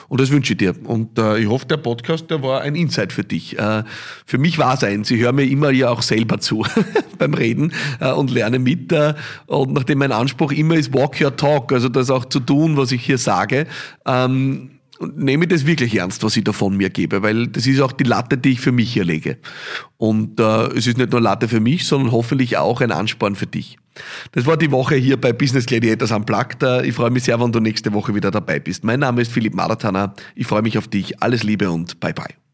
Und 0.09 0.19
das 0.19 0.31
wünsche 0.31 0.53
ich 0.53 0.57
dir. 0.57 0.75
Und 0.83 1.17
äh, 1.17 1.39
ich 1.39 1.47
hoffe, 1.47 1.67
der 1.67 1.77
Podcast, 1.77 2.29
der 2.29 2.43
war 2.43 2.61
ein 2.61 2.75
Insight 2.75 3.13
für 3.13 3.23
dich. 3.23 3.57
Äh, 3.57 3.83
für 4.25 4.39
mich 4.39 4.57
war 4.57 4.73
es 4.73 4.83
ein. 4.83 5.03
Sie 5.03 5.17
hören 5.17 5.35
mir 5.35 5.45
immer 5.45 5.69
ja 5.69 5.89
auch 5.89 6.01
selber 6.01 6.39
zu 6.39 6.65
beim 7.17 7.33
Reden 7.33 7.71
äh, 7.99 8.11
und 8.11 8.31
lerne 8.31 8.59
mit. 8.59 8.91
Äh, 8.91 9.13
und 9.45 9.73
nachdem 9.73 9.99
mein 9.99 10.11
Anspruch 10.11 10.51
immer 10.51 10.75
ist, 10.75 10.93
walk 10.93 11.21
your 11.21 11.35
talk, 11.35 11.71
also 11.71 11.89
das 11.89 12.09
auch 12.09 12.25
zu 12.25 12.39
tun, 12.39 12.75
was 12.75 12.91
ich 12.91 13.05
hier 13.05 13.19
sage, 13.19 13.67
ähm, 14.05 14.71
nehme 15.15 15.47
das 15.47 15.65
wirklich 15.65 15.95
ernst, 15.95 16.23
was 16.23 16.35
ich 16.35 16.43
da 16.43 16.51
von 16.51 16.75
mir 16.75 16.89
gebe, 16.89 17.21
weil 17.21 17.47
das 17.47 17.67
ist 17.67 17.79
auch 17.79 17.91
die 17.91 18.03
Latte, 18.03 18.37
die 18.37 18.51
ich 18.51 18.61
für 18.61 18.71
mich 18.71 18.91
hier 18.91 19.05
lege. 19.05 19.37
Und 19.97 20.39
äh, 20.39 20.67
es 20.75 20.87
ist 20.87 20.97
nicht 20.97 21.11
nur 21.11 21.21
Latte 21.21 21.47
für 21.47 21.59
mich, 21.59 21.85
sondern 21.85 22.11
hoffentlich 22.11 22.57
auch 22.57 22.81
ein 22.81 22.91
Ansporn 22.91 23.35
für 23.35 23.47
dich. 23.47 23.77
Das 24.31 24.45
war 24.45 24.57
die 24.57 24.71
Woche 24.71 24.95
hier 24.95 25.19
bei 25.19 25.33
Business 25.33 25.65
Gladiators 25.65 26.11
Unplugged. 26.11 26.63
Äh, 26.63 26.85
ich 26.85 26.95
freue 26.95 27.09
mich 27.09 27.23
sehr, 27.23 27.39
wenn 27.39 27.51
du 27.51 27.59
nächste 27.59 27.93
Woche 27.93 28.15
wieder 28.15 28.31
dabei 28.31 28.59
bist. 28.59 28.83
Mein 28.83 28.99
Name 28.99 29.21
ist 29.21 29.31
Philipp 29.31 29.53
Maratana. 29.53 30.13
Ich 30.35 30.47
freue 30.47 30.61
mich 30.61 30.77
auf 30.77 30.87
dich. 30.87 31.21
Alles 31.21 31.43
Liebe 31.43 31.69
und 31.69 31.99
bye 31.99 32.13
bye. 32.13 32.48